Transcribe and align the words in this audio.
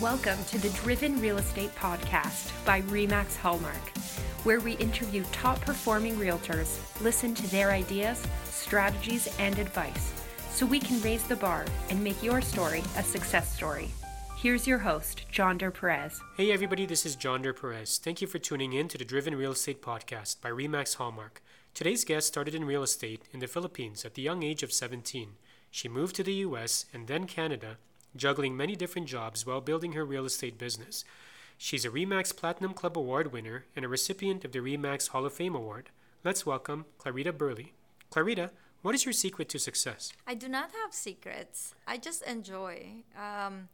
Welcome 0.00 0.44
to 0.50 0.58
the 0.58 0.68
Driven 0.80 1.20
Real 1.20 1.38
Estate 1.38 1.74
Podcast 1.74 2.52
by 2.64 2.82
REMAX 2.82 3.36
Hallmark, 3.36 3.74
where 4.44 4.60
we 4.60 4.74
interview 4.74 5.24
top 5.32 5.60
performing 5.62 6.14
realtors, 6.14 6.78
listen 7.02 7.34
to 7.34 7.50
their 7.50 7.72
ideas, 7.72 8.24
strategies, 8.44 9.26
and 9.40 9.58
advice 9.58 10.12
so 10.50 10.66
we 10.66 10.78
can 10.78 11.02
raise 11.02 11.24
the 11.24 11.34
bar 11.34 11.64
and 11.90 12.04
make 12.04 12.22
your 12.22 12.40
story 12.40 12.84
a 12.96 13.02
success 13.02 13.52
story. 13.52 13.90
Here's 14.36 14.68
your 14.68 14.78
host, 14.78 15.26
John 15.32 15.58
Der 15.58 15.72
Perez. 15.72 16.20
Hey 16.36 16.52
everybody, 16.52 16.86
this 16.86 17.04
is 17.04 17.16
John 17.16 17.42
Der 17.42 17.52
Perez. 17.52 17.98
Thank 17.98 18.20
you 18.20 18.28
for 18.28 18.38
tuning 18.38 18.74
in 18.74 18.86
to 18.88 18.98
the 18.98 19.04
Driven 19.04 19.34
Real 19.34 19.52
Estate 19.52 19.82
Podcast 19.82 20.40
by 20.40 20.50
REMAX 20.50 20.94
Hallmark. 20.94 21.42
Today's 21.74 22.04
guest 22.04 22.28
started 22.28 22.54
in 22.54 22.64
real 22.64 22.84
estate 22.84 23.22
in 23.32 23.40
the 23.40 23.48
Philippines 23.48 24.04
at 24.04 24.14
the 24.14 24.22
young 24.22 24.44
age 24.44 24.62
of 24.62 24.72
17. 24.72 25.30
She 25.72 25.88
moved 25.88 26.14
to 26.16 26.22
the 26.22 26.34
US 26.34 26.84
and 26.94 27.08
then 27.08 27.26
Canada 27.26 27.78
juggling 28.16 28.56
many 28.56 28.76
different 28.76 29.08
jobs 29.08 29.46
while 29.46 29.60
building 29.60 29.92
her 29.92 30.04
real 30.04 30.24
estate 30.24 30.58
business. 30.58 31.04
She's 31.56 31.84
a 31.84 31.90
REMAX 31.90 32.36
Platinum 32.36 32.72
Club 32.72 32.96
Award 32.96 33.32
winner 33.32 33.64
and 33.74 33.84
a 33.84 33.88
recipient 33.88 34.44
of 34.44 34.52
the 34.52 34.60
REMAX 34.60 35.08
Hall 35.08 35.26
of 35.26 35.32
Fame 35.32 35.54
Award. 35.54 35.90
Let's 36.24 36.46
welcome 36.46 36.86
Clarita 36.98 37.32
Burley. 37.32 37.74
Clarita, 38.10 38.50
what 38.82 38.94
is 38.94 39.04
your 39.04 39.12
secret 39.12 39.48
to 39.50 39.58
success? 39.58 40.12
I 40.26 40.34
do 40.34 40.48
not 40.48 40.70
have 40.82 40.94
secrets. 40.94 41.74
I 41.86 41.98
just 41.98 42.22
enjoy. 42.22 43.04
Um, 43.16 43.68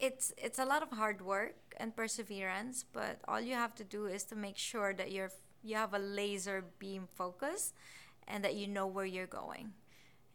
it's 0.00 0.32
it's 0.36 0.58
a 0.58 0.64
lot 0.64 0.82
of 0.82 0.90
hard 0.90 1.22
work 1.22 1.56
and 1.78 1.96
perseverance, 1.96 2.84
but 2.92 3.20
all 3.26 3.40
you 3.40 3.54
have 3.54 3.74
to 3.76 3.84
do 3.84 4.06
is 4.06 4.24
to 4.24 4.36
make 4.36 4.56
sure 4.56 4.94
that 4.94 5.10
you're 5.10 5.32
you 5.64 5.74
have 5.74 5.94
a 5.94 5.98
laser 5.98 6.64
beam 6.78 7.08
focus, 7.14 7.72
and 8.26 8.44
that 8.44 8.54
you 8.54 8.66
know 8.66 8.86
where 8.86 9.06
you're 9.06 9.26
going, 9.26 9.72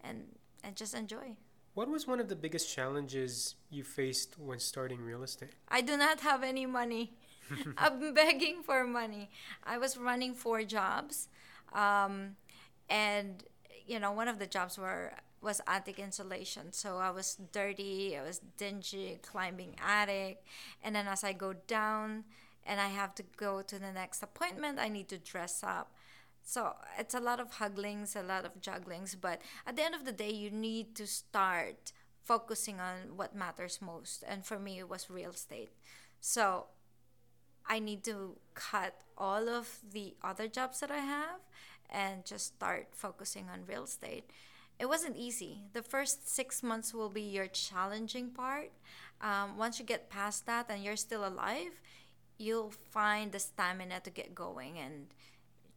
and 0.01 0.35
and 0.63 0.75
just 0.75 0.93
enjoy. 0.93 1.37
What 1.73 1.89
was 1.89 2.07
one 2.07 2.19
of 2.19 2.29
the 2.29 2.35
biggest 2.35 2.73
challenges 2.73 3.55
you 3.71 3.83
faced 3.83 4.37
when 4.37 4.59
starting 4.59 5.01
real 5.01 5.23
estate? 5.23 5.53
I 5.67 5.81
do 5.81 5.97
not 5.97 6.19
have 6.19 6.43
any 6.43 6.67
money. 6.67 7.13
I'm 7.77 8.13
begging 8.13 8.61
for 8.63 8.85
money. 8.85 9.31
I 9.63 9.79
was 9.79 9.97
running 9.97 10.35
four 10.35 10.63
jobs, 10.63 11.29
um, 11.73 12.35
and 12.89 13.43
you 13.87 13.99
know 13.99 14.11
one 14.11 14.27
of 14.27 14.37
the 14.37 14.45
jobs 14.45 14.77
were 14.77 15.13
was 15.41 15.61
attic 15.67 15.99
insulation. 15.99 16.71
So 16.71 16.97
I 16.97 17.09
was 17.09 17.37
dirty, 17.51 18.17
I 18.17 18.23
was 18.23 18.39
dingy, 18.57 19.19
climbing 19.21 19.75
attic, 19.83 20.43
and 20.83 20.95
then 20.95 21.07
as 21.07 21.23
I 21.23 21.33
go 21.33 21.53
down 21.53 22.23
and 22.65 22.79
I 22.79 22.87
have 22.87 23.13
to 23.15 23.23
go 23.35 23.61
to 23.61 23.79
the 23.79 23.91
next 23.91 24.23
appointment, 24.23 24.79
I 24.79 24.87
need 24.87 25.09
to 25.09 25.17
dress 25.17 25.63
up. 25.63 25.92
So 26.43 26.75
it's 26.99 27.13
a 27.13 27.19
lot 27.19 27.39
of 27.39 27.51
hugglings, 27.53 28.15
a 28.15 28.21
lot 28.21 28.45
of 28.45 28.59
jugglings, 28.61 29.15
but 29.15 29.41
at 29.65 29.75
the 29.75 29.83
end 29.83 29.95
of 29.95 30.05
the 30.05 30.11
day, 30.11 30.31
you 30.31 30.51
need 30.51 30.93
to 30.95 31.07
start 31.07 31.93
focusing 32.23 32.79
on 32.79 33.15
what 33.15 33.35
matters 33.35 33.79
most. 33.81 34.23
And 34.27 34.45
for 34.45 34.59
me, 34.59 34.79
it 34.79 34.89
was 34.89 35.09
real 35.09 35.31
estate. 35.31 35.71
So 36.19 36.65
I 37.65 37.79
need 37.79 38.03
to 38.05 38.37
cut 38.53 38.95
all 39.17 39.49
of 39.49 39.79
the 39.91 40.15
other 40.21 40.47
jobs 40.47 40.79
that 40.81 40.91
I 40.91 40.99
have 40.99 41.39
and 41.89 42.25
just 42.25 42.55
start 42.55 42.87
focusing 42.91 43.47
on 43.51 43.65
real 43.67 43.83
estate. 43.83 44.29
It 44.79 44.87
wasn't 44.87 45.15
easy. 45.15 45.61
The 45.73 45.83
first 45.83 46.27
six 46.33 46.63
months 46.63 46.93
will 46.93 47.09
be 47.09 47.21
your 47.21 47.47
challenging 47.47 48.31
part. 48.31 48.71
Um, 49.21 49.57
once 49.57 49.79
you 49.79 49.85
get 49.85 50.09
past 50.09 50.45
that 50.47 50.69
and 50.69 50.83
you're 50.83 50.97
still 50.97 51.25
alive, 51.25 51.79
you'll 52.37 52.71
find 52.71 53.31
the 53.31 53.39
stamina 53.39 54.01
to 54.01 54.09
get 54.09 54.33
going 54.33 54.77
and 54.77 55.07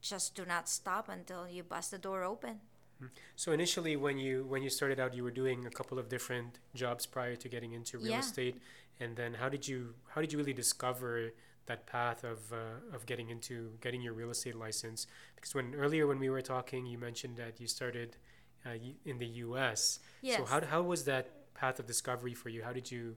just 0.00 0.34
do 0.34 0.44
not 0.44 0.68
stop 0.68 1.08
until 1.08 1.48
you 1.48 1.62
bust 1.62 1.90
the 1.90 1.98
door 1.98 2.22
open. 2.24 2.60
Hmm. 2.98 3.06
So 3.34 3.52
initially, 3.52 3.96
when 3.96 4.18
you 4.18 4.44
when 4.46 4.62
you 4.62 4.70
started 4.70 4.98
out, 5.00 5.14
you 5.14 5.22
were 5.22 5.30
doing 5.30 5.66
a 5.66 5.70
couple 5.70 5.98
of 5.98 6.08
different 6.08 6.58
jobs 6.74 7.06
prior 7.06 7.36
to 7.36 7.48
getting 7.48 7.72
into 7.72 7.98
real 7.98 8.12
Yeah. 8.12 8.20
estate, 8.20 8.60
and 9.00 9.16
then 9.16 9.34
how 9.34 9.48
did 9.48 9.68
you 9.68 9.94
how 10.08 10.20
did 10.20 10.32
you 10.32 10.38
really 10.38 10.54
discover 10.54 11.32
that 11.66 11.86
path 11.86 12.24
of 12.24 12.52
uh, 12.52 12.94
of 12.94 13.04
getting 13.06 13.28
into 13.28 13.72
getting 13.80 14.00
your 14.00 14.14
real 14.14 14.30
estate 14.30 14.54
license? 14.56 15.06
Because 15.34 15.54
when 15.54 15.74
earlier 15.74 16.06
when 16.06 16.18
we 16.18 16.30
were 16.30 16.40
talking, 16.42 16.86
you 16.86 16.96
mentioned 16.98 17.36
that 17.36 17.60
you 17.60 17.66
started 17.66 18.16
uh, 18.64 18.70
in 19.04 19.18
the 19.18 19.26
U.S. 19.44 19.98
Yes. 20.22 20.38
So 20.38 20.44
how 20.46 20.64
how 20.64 20.82
was 20.82 21.04
that 21.04 21.52
path 21.54 21.78
of 21.78 21.86
discovery 21.86 22.34
for 22.34 22.48
you? 22.48 22.62
How 22.62 22.72
did 22.72 22.90
you 22.90 23.16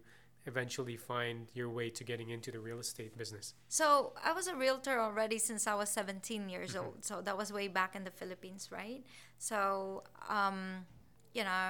eventually 0.50 0.98
find 0.98 1.48
your 1.54 1.70
way 1.70 1.90
to 1.98 2.04
getting 2.04 2.30
into 2.36 2.50
the 2.52 2.60
real 2.60 2.80
estate 2.80 3.18
business? 3.18 3.54
So 3.68 4.14
I 4.30 4.32
was 4.34 4.48
a 4.48 4.56
realtor 4.56 5.00
already 5.00 5.38
since 5.38 5.68
I 5.68 5.76
was 5.76 5.90
17 5.90 6.50
years 6.50 6.76
old. 6.76 7.06
So 7.06 7.22
that 7.22 7.38
was 7.38 7.54
way 7.54 7.68
back 7.68 7.96
in 7.96 8.04
the 8.04 8.12
Philippines, 8.12 8.70
right? 8.72 9.02
So, 9.38 10.04
um, 10.28 10.86
you 11.34 11.44
know, 11.44 11.68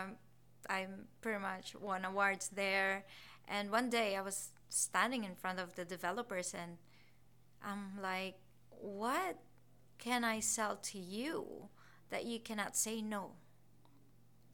I 0.70 0.88
pretty 1.22 1.40
much 1.40 1.76
won 1.76 2.06
awards 2.06 2.50
there. 2.50 3.06
And 3.48 3.72
one 3.72 3.90
day 3.90 4.16
I 4.16 4.22
was 4.22 4.50
standing 4.70 5.24
in 5.24 5.36
front 5.36 5.60
of 5.60 5.76
the 5.76 5.86
developers 5.86 6.54
and 6.54 6.78
I'm 7.64 8.02
like, 8.02 8.36
what 8.70 9.38
can 9.98 10.24
I 10.24 10.40
sell 10.40 10.78
to 10.92 10.98
you 10.98 11.70
that 12.10 12.26
you 12.26 12.40
cannot 12.40 12.76
say 12.76 13.02
no? 13.02 13.32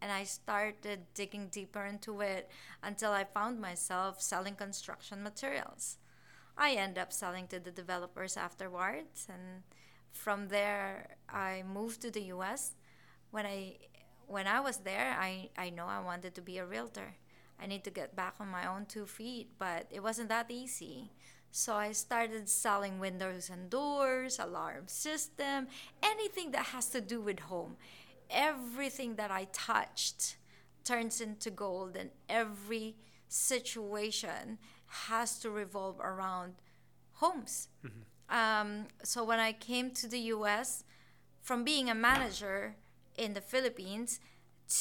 And 0.05 0.13
I 0.13 0.23
started 0.23 0.99
digging 1.16 1.47
deeper 1.47 1.83
into 1.83 2.21
it 2.21 2.47
until 2.83 3.11
I 3.11 3.23
found 3.23 3.59
myself 3.59 4.21
selling 4.21 4.53
construction 4.53 5.23
materials. 5.23 5.97
I 6.55 6.73
end 6.73 6.99
up 6.99 7.11
selling 7.11 7.47
to 7.47 7.59
the 7.59 7.71
developers 7.71 8.38
afterwards, 8.38 9.25
and 9.27 9.63
from 10.11 10.49
there 10.49 11.17
I 11.27 11.63
moved 11.63 12.03
to 12.03 12.11
the 12.11 12.21
U.S. 12.38 12.75
When 13.31 13.47
I 13.47 13.77
when 14.27 14.45
I 14.45 14.59
was 14.59 14.77
there, 14.77 15.17
I 15.19 15.49
I 15.57 15.71
know 15.71 15.88
I 15.88 16.01
wanted 16.03 16.35
to 16.35 16.41
be 16.41 16.59
a 16.59 16.67
realtor. 16.67 17.15
I 17.59 17.65
need 17.65 17.83
to 17.85 17.89
get 17.89 18.15
back 18.15 18.35
on 18.39 18.47
my 18.47 18.67
own 18.67 18.85
two 18.85 19.07
feet, 19.07 19.57
but 19.57 19.88
it 19.89 20.03
wasn't 20.03 20.29
that 20.29 20.51
easy. 20.51 21.13
So 21.49 21.73
I 21.73 21.94
started 21.94 22.47
selling 22.47 22.99
windows 22.99 23.49
and 23.49 23.71
doors, 23.71 24.38
alarm 24.38 24.88
system, 24.88 25.67
anything 26.03 26.51
that 26.51 26.75
has 26.77 26.89
to 26.89 27.01
do 27.01 27.21
with 27.21 27.39
home 27.39 27.77
everything 28.30 29.16
that 29.16 29.31
I 29.31 29.46
touched 29.52 30.38
turns 30.84 31.22
into 31.22 31.50
gold, 31.50 31.96
and 31.96 32.12
every 32.30 32.96
situation 33.28 34.58
has 34.88 35.40
to 35.40 35.50
revolve 35.50 36.00
around 36.00 36.53
homes. 37.13 37.69
Um, 38.30 38.88
so 39.03 39.24
when 39.24 39.40
I 39.40 39.52
came 39.53 39.91
to 39.91 40.08
the 40.08 40.19
US, 40.36 40.84
from 41.41 41.63
being 41.63 41.90
a 41.90 41.96
manager 41.96 42.75
in 43.18 43.34
the 43.34 43.41
Philippines 43.41 44.19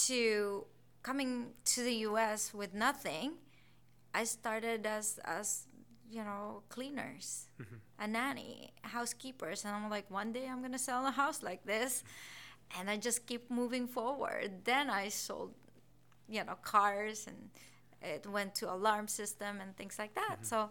to 0.06 0.66
coming 1.02 1.52
to 1.66 1.82
the 1.82 1.94
US 2.08 2.54
with 2.54 2.74
nothing, 2.74 3.34
I 4.14 4.24
started 4.24 4.86
as 4.86 5.18
as 5.24 5.66
you 6.10 6.22
know 6.24 6.62
cleaners, 6.68 7.48
a 7.98 8.06
nanny, 8.06 8.72
housekeepers, 8.82 9.64
and 9.64 9.74
I'm 9.74 9.90
like, 9.90 10.10
one 10.10 10.32
day 10.32 10.46
I'm 10.48 10.62
gonna 10.62 10.78
sell 10.78 11.06
a 11.06 11.10
house 11.10 11.42
like 11.42 11.64
this 11.64 12.02
and 12.78 12.90
I 12.90 12.96
just 12.96 13.26
keep 13.26 13.50
moving 13.50 13.86
forward. 13.86 14.64
Then 14.64 14.90
I 14.90 15.08
sold, 15.08 15.54
you 16.28 16.44
know, 16.44 16.56
cars 16.62 17.26
and 17.26 17.50
it 18.02 18.26
went 18.26 18.54
to 18.56 18.72
alarm 18.72 19.08
system 19.08 19.60
and 19.60 19.76
things 19.76 19.98
like 19.98 20.14
that. 20.14 20.36
Mm-hmm. 20.36 20.44
So 20.44 20.70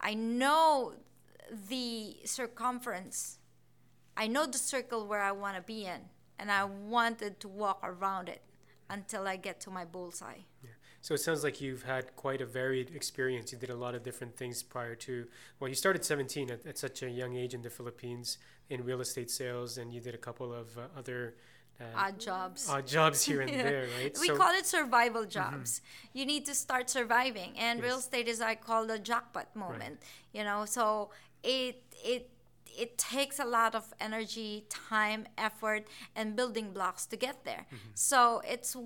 I 0.00 0.14
know 0.14 0.94
the 1.68 2.16
circumference. 2.24 3.38
I 4.16 4.26
know 4.26 4.46
the 4.46 4.58
circle 4.58 5.06
where 5.06 5.20
I 5.20 5.32
want 5.32 5.56
to 5.56 5.62
be 5.62 5.86
in, 5.86 6.00
and 6.38 6.50
I 6.50 6.64
wanted 6.64 7.40
to 7.40 7.48
walk 7.48 7.80
around 7.82 8.28
it 8.28 8.42
until 8.88 9.26
I 9.26 9.36
get 9.36 9.60
to 9.62 9.70
my 9.70 9.84
bullseye. 9.84 10.42
Yeah. 10.62 10.70
So 11.02 11.14
it 11.14 11.18
sounds 11.18 11.42
like 11.42 11.60
you've 11.60 11.84
had 11.84 12.14
quite 12.16 12.40
a 12.40 12.46
varied 12.46 12.94
experience. 12.94 13.52
You 13.52 13.58
did 13.58 13.70
a 13.70 13.76
lot 13.76 13.94
of 13.94 14.02
different 14.02 14.36
things 14.36 14.62
prior 14.62 14.94
to. 14.96 15.26
Well, 15.58 15.68
you 15.68 15.74
started 15.74 16.04
17 16.04 16.50
at, 16.50 16.66
at 16.66 16.78
such 16.78 17.02
a 17.02 17.08
young 17.08 17.36
age 17.36 17.54
in 17.54 17.62
the 17.62 17.70
Philippines 17.70 18.38
in 18.68 18.84
real 18.84 19.00
estate 19.00 19.30
sales, 19.30 19.78
and 19.78 19.92
you 19.92 20.00
did 20.00 20.14
a 20.14 20.18
couple 20.18 20.52
of 20.52 20.76
uh, 20.76 20.82
other 20.96 21.34
uh, 21.80 21.84
Odd 21.96 22.20
jobs. 22.20 22.68
odd 22.68 22.86
jobs 22.86 23.22
here 23.22 23.40
and 23.40 23.50
there, 23.54 23.86
right? 23.98 24.16
We 24.20 24.28
so, 24.28 24.36
call 24.36 24.52
it 24.52 24.66
survival 24.66 25.24
jobs. 25.24 25.80
You 26.12 26.26
need 26.26 26.44
to 26.46 26.54
start 26.54 26.90
surviving, 26.90 27.54
and 27.58 27.82
real 27.82 27.98
estate 27.98 28.28
is 28.28 28.42
I 28.42 28.54
call 28.54 28.86
the 28.86 28.98
jackpot 28.98 29.56
moment. 29.56 30.02
You 30.34 30.44
know, 30.44 30.66
so 30.66 31.10
it 31.42 31.82
it 32.04 32.28
it 32.66 32.98
takes 32.98 33.38
a 33.38 33.46
lot 33.46 33.74
of 33.74 33.94
energy, 33.98 34.66
time, 34.68 35.26
effort, 35.38 35.88
and 36.14 36.36
building 36.36 36.72
blocks 36.72 37.06
to 37.06 37.16
get 37.16 37.44
there. 37.44 37.66
So 37.94 38.42
it's 38.46 38.76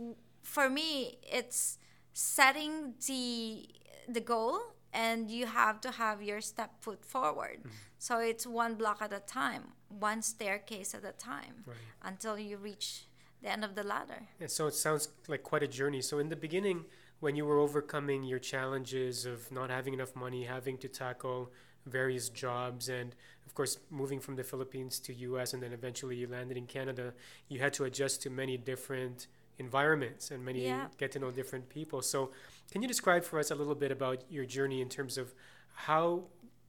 for 0.42 0.70
me, 0.70 1.18
it's 1.22 1.78
setting 2.14 2.94
the 3.06 3.68
the 4.08 4.20
goal, 4.20 4.58
and 4.92 5.30
you 5.30 5.46
have 5.46 5.80
to 5.80 5.90
have 5.90 6.22
your 6.22 6.40
step 6.40 6.70
foot 6.80 7.04
forward. 7.04 7.58
Mm-hmm. 7.60 7.68
So 7.98 8.18
it's 8.18 8.46
one 8.46 8.74
block 8.74 8.98
at 9.00 9.12
a 9.12 9.20
time, 9.20 9.72
one 9.88 10.22
staircase 10.22 10.94
at 10.94 11.04
a 11.04 11.12
time, 11.12 11.64
Right. 11.66 11.76
until 12.02 12.38
you 12.38 12.56
reach 12.58 13.06
the 13.42 13.50
end 13.50 13.64
of 13.64 13.74
the 13.74 13.82
ladder. 13.82 14.28
And 14.40 14.50
so 14.50 14.66
it 14.66 14.74
sounds 14.74 15.08
like 15.26 15.42
quite 15.42 15.62
a 15.62 15.66
journey. 15.68 16.02
So 16.02 16.18
in 16.18 16.28
the 16.28 16.36
beginning, 16.36 16.84
when 17.20 17.34
you 17.34 17.46
were 17.46 17.58
overcoming 17.58 18.22
your 18.24 18.38
challenges 18.38 19.24
of 19.24 19.50
not 19.50 19.70
having 19.70 19.94
enough 19.94 20.14
money, 20.14 20.44
having 20.44 20.76
to 20.78 20.88
tackle 20.88 21.50
various 21.86 22.28
jobs, 22.28 22.88
and 22.88 23.14
of 23.46 23.54
course 23.54 23.78
moving 23.90 24.20
from 24.20 24.36
the 24.36 24.44
Philippines 24.44 24.98
to 25.00 25.14
U.S. 25.14 25.54
and 25.54 25.62
then 25.62 25.72
eventually 25.72 26.16
you 26.16 26.26
landed 26.26 26.56
in 26.58 26.66
Canada, 26.66 27.14
you 27.48 27.58
had 27.60 27.72
to 27.74 27.84
adjust 27.84 28.22
to 28.22 28.30
many 28.30 28.56
different 28.58 29.28
environments 29.58 30.30
and 30.30 30.44
many 30.44 30.64
Yeah. 30.64 30.88
get 30.98 31.12
to 31.12 31.18
know 31.18 31.30
different 31.30 31.68
people. 31.68 32.02
So, 32.02 32.32
can 32.70 32.82
you 32.82 32.88
describe 32.88 33.24
for 33.24 33.38
us 33.38 33.50
a 33.50 33.54
little 33.54 33.74
bit 33.74 33.92
about 33.92 34.24
your 34.30 34.44
journey 34.44 34.80
in 34.80 34.88
terms 34.88 35.16
of 35.18 35.34
how, 35.74 36.24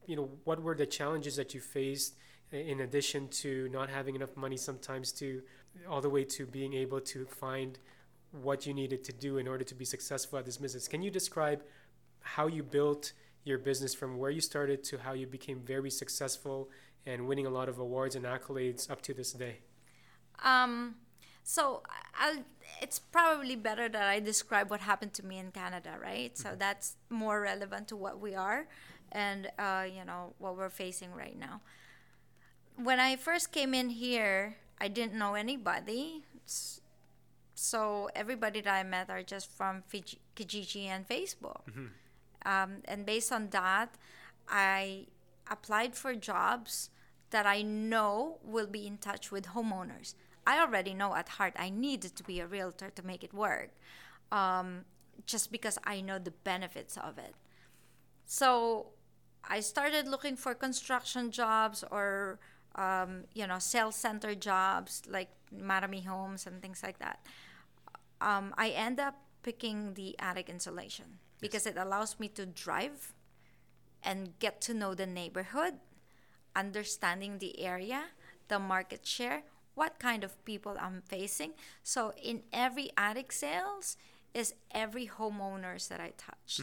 you 0.06 0.16
know, 0.16 0.30
what 0.44 0.62
were 0.62 0.76
the 0.76 0.86
challenges 0.86 1.36
that 1.36 1.54
you 1.54 1.62
faced 1.62 2.16
in 2.52 2.80
addition 2.82 3.28
to 3.30 3.68
not 3.70 3.90
having 3.90 4.16
enough 4.16 4.36
money 4.38 4.58
sometimes 4.58 5.12
to 5.14 5.42
all 5.90 6.02
the 6.02 6.10
way 6.10 6.24
to 6.24 6.46
being 6.46 6.74
able 6.74 7.02
to 7.02 7.26
find 7.26 7.80
what 8.32 8.66
you 8.66 8.74
needed 8.74 9.04
to 9.04 9.14
do 9.14 9.38
in 9.38 9.48
order 9.48 9.64
to 9.64 9.76
be 9.76 9.86
successful 9.86 10.38
at 10.40 10.46
this 10.46 10.58
business. 10.58 10.88
Can 10.88 11.02
you 11.02 11.10
describe 11.10 11.64
how 12.22 12.48
you 12.48 12.64
built 12.64 13.14
your 13.44 13.58
business 13.58 13.94
from 13.94 14.18
where 14.18 14.32
you 14.32 14.42
started 14.42 14.84
to 14.84 14.98
how 14.98 15.14
you 15.14 15.28
became 15.28 15.60
very 15.62 15.90
successful 15.90 16.70
and 17.06 17.28
winning 17.28 17.46
a 17.46 17.50
lot 17.50 17.70
of 17.70 17.78
awards 17.80 18.16
and 18.16 18.26
accolades 18.26 18.90
up 18.90 19.02
to 19.04 19.14
this 19.14 19.32
day? 19.34 19.60
Um, 20.44 20.96
so 21.48 21.84
I'll, 22.20 22.44
it's 22.82 22.98
probably 22.98 23.56
better 23.56 23.88
that 23.88 24.08
I 24.10 24.20
describe 24.20 24.72
what 24.72 24.80
happened 24.80 25.14
to 25.14 25.26
me 25.26 25.38
in 25.38 25.52
Canada, 25.52 25.94
right? 26.02 26.36
So 26.36 26.56
that's 26.58 26.98
more 27.10 27.40
relevant 27.40 27.88
to 27.90 27.96
what 27.96 28.20
we 28.20 28.34
are 28.34 28.68
and, 29.12 29.52
uh, 29.60 29.86
you 29.86 30.04
know, 30.04 30.34
what 30.40 30.58
we're 30.58 30.72
facing 30.72 31.14
right 31.14 31.38
now. 31.40 31.62
When 32.78 33.00
I 33.00 33.16
first 33.16 33.52
came 33.52 33.76
in 33.76 33.90
here, 33.90 34.58
I 34.82 34.88
didn't 34.88 35.14
know 35.14 35.36
anybody. 35.36 36.24
So 37.54 38.10
everybody 38.16 38.62
that 38.62 38.74
I 38.74 38.84
met 38.84 39.12
are 39.12 39.22
just 39.22 39.50
from 39.50 39.84
Fiji, 39.88 40.18
Kijiji 40.36 40.88
and 40.88 41.08
Facebook. 41.08 41.62
Um, 42.44 42.78
and 42.86 43.06
based 43.06 43.32
on 43.32 43.50
that, 43.52 43.96
I 44.50 45.06
applied 45.50 45.96
for 45.96 46.16
jobs 46.16 46.90
that 47.30 47.46
I 47.46 47.62
know 47.62 48.40
will 48.44 48.68
be 48.68 48.88
in 48.88 48.98
touch 48.98 49.32
with 49.32 49.50
homeowners. 49.50 50.16
I 50.48 50.60
already 50.60 50.94
know 50.94 51.16
at 51.16 51.30
heart 51.30 51.54
I 51.58 51.70
needed 51.70 52.16
to 52.16 52.24
be 52.24 52.40
a 52.40 52.48
realtor 52.48 52.90
to 52.90 53.06
make 53.06 53.24
it 53.24 53.34
work, 53.34 53.72
um, 54.32 54.86
just 55.26 55.52
because 55.52 55.78
I 55.84 56.02
know 56.02 56.20
the 56.20 56.32
benefits 56.32 56.98
of 56.98 57.18
it. 57.18 57.36
So 58.26 58.88
I 59.48 59.60
started 59.60 60.08
looking 60.08 60.36
for 60.36 60.54
construction 60.54 61.32
jobs 61.32 61.84
or 61.92 62.40
um, 62.76 63.24
you 63.34 63.48
know 63.48 63.60
sales 63.60 63.96
center 63.96 64.36
jobs 64.36 65.04
like 65.08 65.30
Mattamy 65.54 66.06
Homes 66.06 66.46
and 66.46 66.62
things 66.62 66.82
like 66.84 67.00
that. 67.00 67.26
Um, 68.22 68.54
I 68.58 68.70
end 68.70 69.00
up 69.00 69.16
picking 69.44 69.94
the 69.94 70.16
attic 70.20 70.50
insulation 70.50 71.20
because 71.40 71.66
it 71.66 71.78
allows 71.78 72.20
me 72.20 72.28
to 72.30 72.46
drive 72.46 73.14
and 74.04 74.38
get 74.40 74.62
to 74.62 74.74
know 74.74 74.94
the 74.94 75.06
neighborhood, 75.06 75.76
understanding 76.56 77.40
the 77.40 77.60
area, 77.60 78.06
the 78.48 78.60
market 78.60 79.06
share, 79.06 79.44
what 79.76 80.00
kind 80.00 80.24
of 80.24 80.44
people 80.46 80.76
I'm 80.80 81.02
facing. 81.08 81.52
So 81.84 82.14
in 82.22 82.44
every 82.52 82.90
attic 82.98 83.32
sales 83.32 83.98
is 84.34 84.54
every 84.72 85.08
homeowners 85.08 85.88
that 85.90 86.00
I 86.00 86.14
touched. 86.18 86.62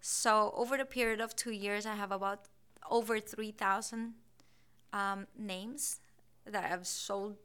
So 0.00 0.54
over 0.56 0.76
the 0.76 0.84
period 0.84 1.20
of 1.20 1.34
two 1.36 1.50
years, 1.52 1.84
I 1.86 1.94
have 1.94 2.12
about 2.12 2.40
over 2.90 3.20
three 3.20 3.50
thousand 3.52 4.14
um, 4.92 5.26
names 5.38 6.00
that 6.46 6.70
I've 6.72 6.86
sold 6.86 7.36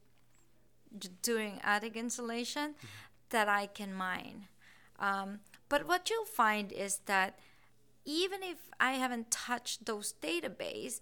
d- 0.97 1.09
doing 1.21 1.59
attic 1.63 1.95
insulation 1.95 2.75
that 3.29 3.47
I 3.50 3.67
can 3.67 3.94
mine. 3.94 4.47
Um, 5.00 5.39
but 5.69 5.88
what 5.88 6.09
you'll 6.09 6.25
find 6.25 6.71
is 6.71 7.00
that 7.06 7.38
even 8.06 8.41
if 8.44 8.57
I 8.79 8.94
haven't 8.94 9.31
touched 9.31 9.85
those 9.85 10.13
database, 10.21 11.01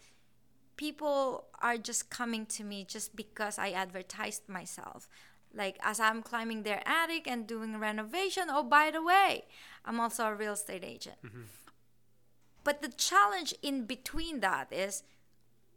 people 0.76 1.46
are 1.62 1.78
just 1.78 2.10
coming 2.10 2.46
to 2.48 2.64
me 2.64 2.86
just 2.88 3.16
because 3.16 3.58
I 3.58 3.72
advertised 3.72 4.50
myself. 4.50 5.08
Like 5.54 5.78
as 5.82 6.00
I'm 6.00 6.24
climbing 6.24 6.64
their 6.64 6.82
attic 6.86 7.28
and 7.28 7.46
doing 7.46 7.80
renovation, 7.80 8.46
oh 8.50 8.64
by 8.64 8.92
the 8.92 9.04
way, 9.04 9.46
I'm 9.86 10.00
also 10.00 10.26
a 10.26 10.36
real 10.36 10.54
estate 10.54 10.84
agent. 10.84 11.18
Mm-hmm. 11.26 11.44
But 12.64 12.82
the 12.82 12.90
challenge 12.90 13.54
in 13.62 13.86
between 13.86 14.40
that 14.40 14.72
is 14.72 15.04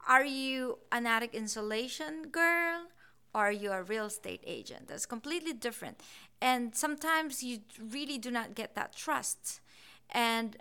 are 0.09 0.25
you 0.25 0.79
an 0.93 1.07
attic 1.07 1.35
insulation 1.35 2.29
girl 2.31 2.87
or 3.35 3.49
are 3.49 3.53
you 3.53 3.73
a 3.73 3.83
real 3.83 4.07
estate 4.07 4.43
agent? 4.47 4.89
That's 4.89 5.05
completely 5.05 5.53
different. 5.53 6.01
And 6.41 6.75
sometimes 6.75 7.43
you 7.43 7.59
really 7.79 8.19
do 8.19 8.31
not 8.31 8.55
get 8.55 8.75
that 8.77 8.95
trust. 8.95 9.61
And 10.11 10.57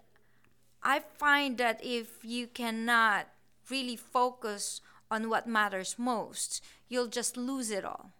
I 0.83 0.99
find 0.99 1.57
that 1.57 1.79
if 1.83 2.23
you 2.23 2.47
cannot 2.47 3.27
really 3.69 3.95
focus 3.95 4.81
on 5.11 5.29
what 5.29 5.47
matters 5.47 5.95
most, 5.97 6.63
you'll 6.87 7.07
just 7.07 7.37
lose 7.37 7.71
it 7.71 7.85
all. 7.85 8.11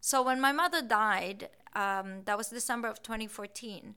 So 0.00 0.22
when 0.22 0.40
my 0.40 0.52
mother 0.52 0.82
died, 0.82 1.48
um, 1.74 2.22
that 2.24 2.36
was 2.36 2.48
December 2.48 2.88
of 2.88 3.02
2014, 3.02 3.94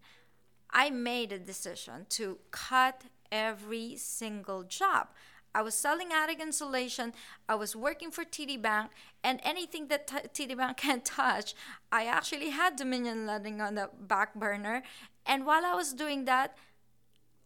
I 0.71 0.89
made 0.89 1.31
a 1.31 1.39
decision 1.39 2.06
to 2.09 2.39
cut 2.51 3.03
every 3.31 3.95
single 3.97 4.63
job. 4.63 5.09
I 5.53 5.62
was 5.62 5.74
selling 5.74 6.09
attic 6.13 6.39
insulation. 6.39 7.13
I 7.50 7.56
was 7.56 7.75
working 7.75 8.12
for 8.12 8.24
TD 8.24 8.62
Bank, 8.62 8.91
and 9.24 9.39
anything 9.44 9.88
that 9.88 10.07
t- 10.07 10.45
TD 10.45 10.56
Bank 10.56 10.77
can 10.85 11.01
touch, 11.01 11.56
I 11.91 12.06
actually 12.06 12.51
had 12.51 12.75
Dominion 12.75 13.25
Lending 13.25 13.59
on 13.62 13.75
the 13.75 13.89
back 14.00 14.35
burner. 14.35 14.83
And 15.25 15.45
while 15.45 15.65
I 15.65 15.74
was 15.74 15.94
doing 15.94 16.25
that, 16.25 16.57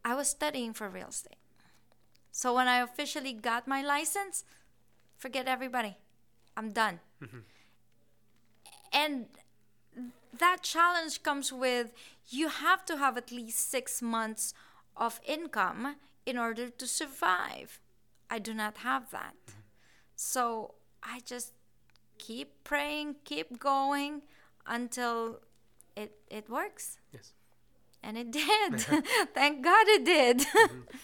I 0.04 0.16
was 0.16 0.28
studying 0.28 0.74
for 0.74 0.90
real 0.90 1.08
estate. 1.10 1.41
So 2.32 2.56
when 2.56 2.68
I 2.68 2.78
officially 2.80 3.34
got 3.34 3.68
my 3.68 3.82
license, 3.82 4.46
forget 5.18 5.48
everybody. 5.48 5.98
I'm 6.56 6.72
done. 6.72 7.00
And 8.94 9.26
that 10.38 10.64
challenge 10.64 11.24
comes 11.24 11.52
with 11.52 11.92
you 12.30 12.48
have 12.50 12.86
to 12.86 12.98
have 12.98 13.18
at 13.18 13.32
least 13.32 13.70
six 13.70 14.02
months 14.02 14.54
of 14.96 15.20
income 15.26 15.96
in 16.26 16.38
order 16.38 16.70
to 16.70 16.88
survive. 16.88 17.80
I 18.30 18.40
do 18.40 18.54
not 18.54 18.78
have 18.78 19.12
that. 19.12 19.36
So 20.16 20.76
I 21.04 21.20
just 21.26 21.54
keep 22.18 22.64
praying, 22.64 23.16
keep 23.26 23.60
going 23.60 24.22
until 24.66 25.42
it, 25.96 26.14
it 26.30 26.50
works. 26.50 27.00
Yes. 27.14 27.34
And 28.04 28.18
it 28.18 28.32
did. 28.32 28.82
Thank 29.34 29.64
God 29.64 29.86
it 29.88 30.06
did. 30.06 30.46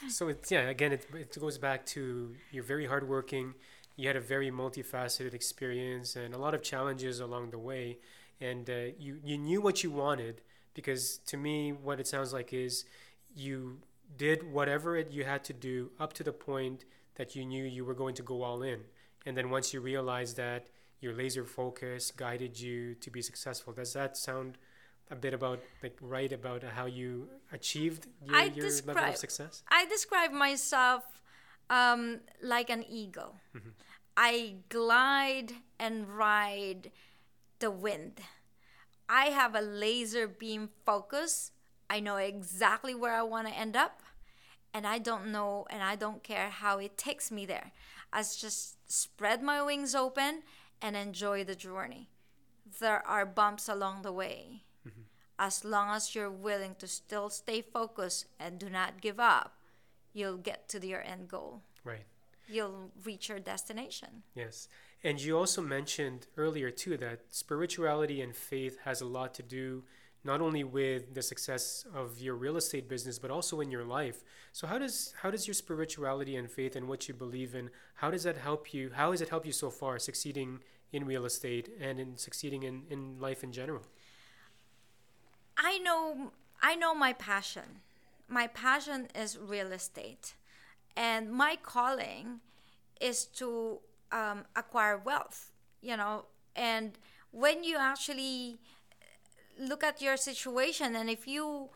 So 0.10 0.30
it's 0.30 0.50
yeah. 0.50 0.70
Again, 0.70 0.94
it, 0.94 1.06
it 1.14 1.38
goes 1.40 1.58
back 1.58 1.86
to 1.88 2.34
you're 2.52 2.64
very 2.64 2.86
hardworking. 2.86 3.56
You 3.98 4.08
had 4.08 4.16
a 4.16 4.22
very 4.22 4.50
multifaceted 4.50 5.34
experience 5.34 6.16
and 6.16 6.34
a 6.34 6.38
lot 6.38 6.54
of 6.54 6.62
challenges 6.62 7.20
along 7.20 7.50
the 7.50 7.58
way, 7.58 7.98
and 8.40 8.70
uh, 8.70 8.74
you 8.98 9.20
you 9.22 9.38
knew 9.38 9.60
what 9.60 9.84
you 9.84 9.92
wanted 9.92 10.42
because 10.74 11.18
to 11.26 11.36
me, 11.36 11.72
what 11.74 12.00
it 12.00 12.08
sounds 12.08 12.32
like 12.32 12.54
is 12.54 12.86
you 13.36 13.80
did 14.16 14.50
whatever 14.50 14.96
it 14.96 15.12
you 15.12 15.26
had 15.26 15.44
to 15.46 15.54
do 15.54 15.92
up 16.00 16.14
to 16.14 16.24
the 16.24 16.32
point 16.32 16.86
that 17.16 17.36
you 17.36 17.44
knew 17.46 17.66
you 17.66 17.84
were 17.84 17.96
going 17.96 18.16
to 18.16 18.24
go 18.24 18.44
all 18.44 18.62
in, 18.64 18.80
and 19.26 19.36
then 19.36 19.50
once 19.50 19.74
you 19.74 19.82
realized 19.82 20.38
that 20.38 20.68
your 21.00 21.14
laser 21.14 21.44
focus 21.46 22.12
guided 22.12 22.60
you 22.60 22.96
to 22.96 23.10
be 23.12 23.22
successful. 23.22 23.74
Does 23.74 23.94
that 23.94 24.18
sound 24.18 24.58
a 25.10 25.16
bit 25.16 25.34
about 25.34 25.60
like 25.84 25.98
right 26.02 26.32
about 26.32 26.64
how 26.64 26.86
you 26.86 27.28
achieved 27.52 28.08
your, 28.26 28.42
your 28.44 28.70
level 28.86 29.04
of 29.04 29.18
success? 29.18 29.64
I 29.70 29.86
describe 29.86 30.32
myself 30.32 31.04
um, 31.70 32.20
like 32.42 32.70
an 32.70 32.84
eagle. 32.90 33.36
I 34.16 34.56
glide 34.70 35.54
and 35.80 36.08
ride 36.08 36.92
the 37.60 37.72
wind. 37.72 38.22
I 39.08 39.26
have 39.26 39.56
a 39.56 39.62
laser 39.62 40.28
beam 40.28 40.70
focus. 40.86 41.52
I 41.90 42.00
know 42.00 42.18
exactly 42.18 42.94
where 42.94 43.14
I 43.14 43.22
want 43.24 43.48
to 43.48 43.54
end 43.54 43.78
up, 43.78 44.02
and 44.74 44.86
I 44.86 44.98
don't 44.98 45.32
know 45.32 45.66
and 45.70 45.82
I 45.82 45.96
don't 45.96 46.24
care 46.24 46.50
how 46.50 46.80
it 46.80 46.98
takes 46.98 47.32
me 47.32 47.46
there. 47.46 47.72
I 48.12 48.22
just 48.22 48.78
spread 48.92 49.42
my 49.42 49.62
wings 49.62 49.96
open 49.96 50.44
and 50.82 50.96
enjoy 50.96 51.44
the 51.44 51.56
journey. 51.56 52.10
There 52.80 53.06
are 53.08 53.26
bumps 53.26 53.70
along 53.70 54.02
the 54.02 54.12
way. 54.12 54.64
As 55.40 55.64
long 55.64 55.90
as 55.90 56.16
you're 56.16 56.32
willing 56.32 56.76
to 56.80 56.88
still 56.88 57.30
stay 57.30 57.62
focused 57.62 58.26
and 58.40 58.58
do 58.58 58.70
not 58.70 59.02
give 59.02 59.20
up, 59.20 59.58
you'll 60.14 60.38
get 60.38 60.68
to 60.70 60.86
your 60.86 61.04
end 61.04 61.28
goal. 61.28 61.62
Right. 61.84 62.06
You'll 62.48 62.92
reach 63.04 63.30
your 63.30 63.40
destination. 63.40 64.24
Yes. 64.34 64.68
And 65.04 65.22
you 65.22 65.38
also 65.38 65.62
mentioned 65.62 66.28
earlier 66.38 66.72
too 66.72 66.98
that 66.98 67.20
spirituality 67.30 68.22
and 68.22 68.36
faith 68.36 68.80
has 68.84 69.02
a 69.02 69.06
lot 69.06 69.34
to 69.36 69.44
do 69.44 69.84
not 70.24 70.42
only 70.42 70.64
with 70.64 71.14
the 71.14 71.22
success 71.22 71.86
of 71.96 72.20
your 72.20 72.36
real 72.36 72.58
estate 72.58 72.90
business 72.90 73.20
but 73.20 73.32
also 73.32 73.62
in 73.62 73.70
your 73.70 73.84
life. 73.84 74.24
So 74.54 74.66
how 74.66 74.80
does 74.80 75.14
how 75.22 75.30
does 75.30 75.48
your 75.48 75.54
spirituality 75.54 76.36
and 76.36 76.50
faith 76.50 76.76
and 76.76 76.88
what 76.88 77.08
you 77.08 77.14
believe 77.14 77.54
in 77.54 77.70
how 77.96 78.10
does 78.12 78.24
that 78.24 78.38
help 78.38 78.74
you 78.74 78.92
how 78.94 79.12
has 79.12 79.22
it 79.22 79.30
helped 79.30 79.46
you 79.46 79.54
so 79.54 79.70
far 79.70 80.00
succeeding 80.00 80.60
in 80.92 81.06
real 81.06 81.26
estate 81.26 81.70
and 81.80 82.00
in 82.00 82.18
succeeding 82.18 82.64
in, 82.64 82.84
in 82.90 83.20
life 83.20 83.44
in 83.44 83.52
general? 83.52 83.84
I 85.58 85.80
know 85.80 86.32
I 86.62 86.76
know 86.76 86.94
my 86.94 87.14
passion. 87.14 87.82
My 88.28 88.48
passion 88.48 89.08
is 89.16 89.38
real 89.38 89.72
estate. 89.72 90.36
And 90.96 91.32
my 91.32 91.58
calling 91.62 92.40
is 93.00 93.26
to 93.26 93.80
um, 94.12 94.46
acquire 94.56 94.98
wealth, 94.98 95.52
you 95.82 95.96
know. 95.96 96.26
And 96.56 96.98
when 97.32 97.64
you 97.64 97.78
actually 97.78 98.58
look 99.60 99.84
at 99.84 100.02
your 100.02 100.18
situation 100.18 100.96
and 100.96 101.10
if 101.10 101.28
you 101.28 101.70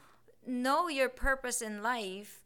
know 0.46 0.88
your 0.88 1.10
purpose 1.10 1.62
in 1.62 1.82
life 1.82 2.42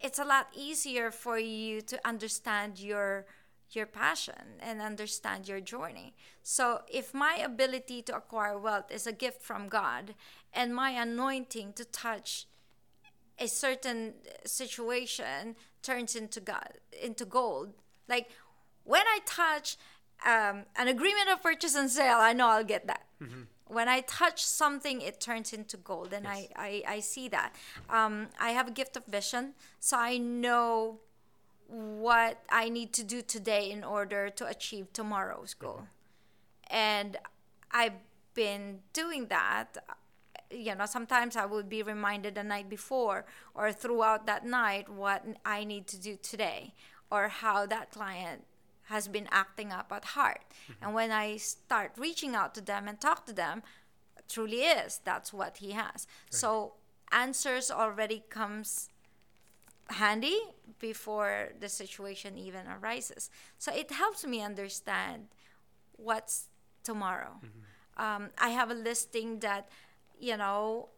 it's 0.00 0.18
a 0.18 0.24
lot 0.24 0.48
easier 0.54 1.10
for 1.10 1.38
you 1.38 1.80
to 1.80 1.98
understand 2.06 2.78
your 2.78 3.26
your 3.72 3.86
passion 3.86 4.60
and 4.60 4.80
understand 4.80 5.48
your 5.48 5.60
journey. 5.60 6.14
So 6.42 6.82
if 6.88 7.12
my 7.12 7.36
ability 7.36 8.02
to 8.02 8.16
acquire 8.16 8.58
wealth 8.58 8.90
is 8.90 9.06
a 9.06 9.12
gift 9.12 9.42
from 9.42 9.68
God 9.68 10.14
and 10.52 10.74
my 10.74 10.90
anointing 10.90 11.74
to 11.74 11.84
touch 11.84 12.46
a 13.38 13.46
certain 13.46 14.14
situation 14.44 15.54
turns 15.82 16.16
into 16.16 16.40
God 16.40 16.78
into 17.00 17.24
gold, 17.24 17.74
like 18.08 18.30
when 18.84 19.02
I 19.06 19.20
touch 19.26 19.76
um, 20.26 20.64
an 20.76 20.88
agreement 20.88 21.28
of 21.28 21.42
purchase 21.42 21.74
and 21.76 21.90
sale, 21.90 22.18
I 22.18 22.32
know 22.32 22.48
I'll 22.48 22.64
get 22.64 22.86
that. 22.86 23.04
Mm-hmm. 23.22 23.42
When 23.66 23.86
I 23.86 24.00
touch 24.00 24.42
something, 24.44 25.02
it 25.02 25.20
turns 25.20 25.52
into 25.52 25.76
gold, 25.76 26.14
and 26.14 26.24
yes. 26.24 26.48
I, 26.56 26.82
I, 26.86 26.94
I 26.94 27.00
see 27.00 27.28
that. 27.28 27.54
Um, 27.90 28.28
I 28.40 28.50
have 28.50 28.66
a 28.66 28.70
gift 28.70 28.96
of 28.96 29.04
vision, 29.04 29.52
so 29.78 29.98
I 29.98 30.16
know 30.16 31.00
what 31.68 32.42
I 32.50 32.68
need 32.68 32.92
to 32.94 33.04
do 33.04 33.22
today 33.22 33.70
in 33.70 33.84
order 33.84 34.30
to 34.30 34.46
achieve 34.46 34.92
tomorrow's 34.92 35.54
goal. 35.54 35.82
Mm-hmm. 35.82 35.84
And 36.70 37.16
I've 37.70 38.00
been 38.34 38.80
doing 38.92 39.26
that. 39.26 39.76
You 40.50 40.74
know, 40.74 40.86
sometimes 40.86 41.36
I 41.36 41.44
would 41.44 41.68
be 41.68 41.82
reminded 41.82 42.34
the 42.34 42.42
night 42.42 42.70
before 42.70 43.26
or 43.54 43.70
throughout 43.70 44.26
that 44.26 44.46
night 44.46 44.88
what 44.88 45.24
I 45.44 45.64
need 45.64 45.86
to 45.88 46.00
do 46.00 46.16
today 46.20 46.74
or 47.10 47.28
how 47.28 47.66
that 47.66 47.90
client 47.90 48.44
has 48.84 49.06
been 49.06 49.28
acting 49.30 49.70
up 49.70 49.92
at 49.92 50.04
heart. 50.16 50.40
Mm-hmm. 50.48 50.84
And 50.84 50.94
when 50.94 51.10
I 51.12 51.36
start 51.36 51.92
reaching 51.98 52.34
out 52.34 52.54
to 52.54 52.62
them 52.62 52.88
and 52.88 52.98
talk 52.98 53.26
to 53.26 53.34
them, 53.34 53.62
truly 54.28 54.62
is 54.62 55.00
that's 55.04 55.32
what 55.32 55.58
he 55.58 55.72
has. 55.72 56.06
Right. 56.06 56.34
So 56.34 56.72
answers 57.12 57.70
already 57.70 58.24
comes 58.30 58.88
handy 59.90 60.38
before 60.78 61.48
the 61.60 61.68
situation 61.68 62.38
even 62.38 62.66
arises. 62.66 63.30
So 63.58 63.72
it 63.72 63.90
helps 63.90 64.24
me 64.24 64.42
understand 64.42 65.28
what's 65.96 66.48
tomorrow. 66.84 67.40
Mm-hmm. 67.44 68.04
Um, 68.04 68.30
I 68.38 68.50
have 68.50 68.70
a 68.70 68.74
listing 68.74 69.40
that, 69.40 69.68
you 70.18 70.36
know, 70.36 70.88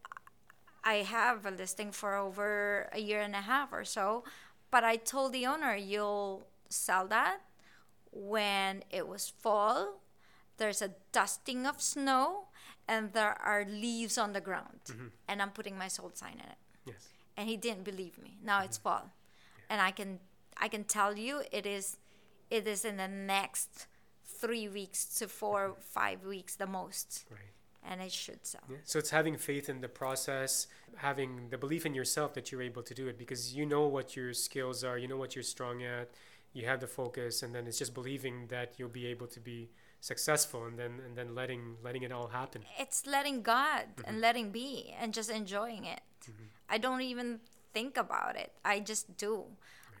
I 0.83 0.95
have 0.95 1.45
a 1.45 1.51
listing 1.51 1.91
for 1.91 2.15
over 2.15 2.89
a 2.91 2.99
year 2.99 3.21
and 3.21 3.35
a 3.35 3.41
half 3.41 3.71
or 3.71 3.85
so, 3.85 4.23
but 4.69 4.83
I 4.83 4.97
told 4.97 5.33
the 5.33 5.45
owner, 5.45 5.75
you'll 5.75 6.47
sell 6.69 7.07
that 7.07 7.41
when 8.11 8.83
it 8.89 9.07
was 9.07 9.29
fall, 9.29 10.01
there's 10.57 10.81
a 10.81 10.91
dusting 11.11 11.65
of 11.65 11.81
snow, 11.81 12.47
and 12.87 13.13
there 13.13 13.35
are 13.41 13.65
leaves 13.65 14.17
on 14.17 14.33
the 14.33 14.41
ground, 14.41 14.81
mm-hmm. 14.85 15.07
and 15.27 15.41
I'm 15.41 15.51
putting 15.51 15.77
my 15.77 15.87
sold 15.87 16.17
sign 16.17 16.33
in 16.33 16.39
it. 16.41 16.57
And 17.41 17.49
he 17.49 17.57
didn't 17.57 17.85
believe 17.85 18.19
me. 18.19 18.37
Now 18.43 18.57
mm-hmm. 18.57 18.65
it's 18.65 18.77
fall, 18.77 19.05
yeah. 19.05 19.63
and 19.71 19.81
I 19.81 19.89
can 19.89 20.19
I 20.57 20.67
can 20.67 20.83
tell 20.83 21.17
you 21.17 21.41
it 21.51 21.65
is 21.65 21.97
it 22.51 22.67
is 22.67 22.85
in 22.85 22.97
the 22.97 23.07
next 23.07 23.87
three 24.23 24.67
weeks 24.67 25.05
to 25.17 25.27
four 25.27 25.69
mm-hmm. 25.69 25.81
five 25.81 26.23
weeks 26.23 26.55
the 26.55 26.67
most. 26.67 27.25
Right. 27.31 27.39
And 27.83 27.99
it 27.99 28.11
should 28.11 28.45
sell. 28.45 28.61
Yeah. 28.69 28.77
So 28.83 28.99
it's 28.99 29.09
having 29.09 29.37
faith 29.37 29.67
in 29.67 29.81
the 29.81 29.89
process, 29.89 30.67
having 30.97 31.49
the 31.49 31.57
belief 31.57 31.83
in 31.83 31.95
yourself 31.95 32.35
that 32.35 32.51
you're 32.51 32.61
able 32.61 32.83
to 32.83 32.93
do 32.93 33.07
it 33.07 33.17
because 33.17 33.55
you 33.55 33.65
know 33.65 33.87
what 33.87 34.15
your 34.15 34.33
skills 34.33 34.83
are, 34.83 34.99
you 34.99 35.07
know 35.07 35.17
what 35.17 35.35
you're 35.35 35.51
strong 35.57 35.81
at, 35.81 36.11
you 36.53 36.67
have 36.67 36.79
the 36.79 36.85
focus, 36.85 37.41
and 37.41 37.55
then 37.55 37.65
it's 37.65 37.79
just 37.79 37.95
believing 37.95 38.45
that 38.49 38.75
you'll 38.77 38.97
be 39.01 39.07
able 39.07 39.25
to 39.25 39.39
be 39.39 39.71
successful 39.99 40.65
and 40.65 40.77
then 40.77 40.99
and 41.05 41.15
then 41.15 41.35
letting 41.35 41.77
letting 41.83 42.01
it 42.01 42.11
all 42.11 42.27
happen 42.27 42.63
it's 42.79 43.05
letting 43.05 43.43
god 43.43 43.83
mm-hmm. 43.95 44.09
and 44.09 44.19
letting 44.19 44.51
be 44.51 44.93
and 44.99 45.13
just 45.13 45.29
enjoying 45.29 45.85
it 45.85 46.01
mm-hmm. 46.23 46.43
I 46.69 46.77
don't 46.77 47.01
even 47.01 47.39
think 47.73 47.97
about 47.97 48.35
it. 48.35 48.51
I 48.63 48.79
just 48.79 49.17
do. 49.17 49.45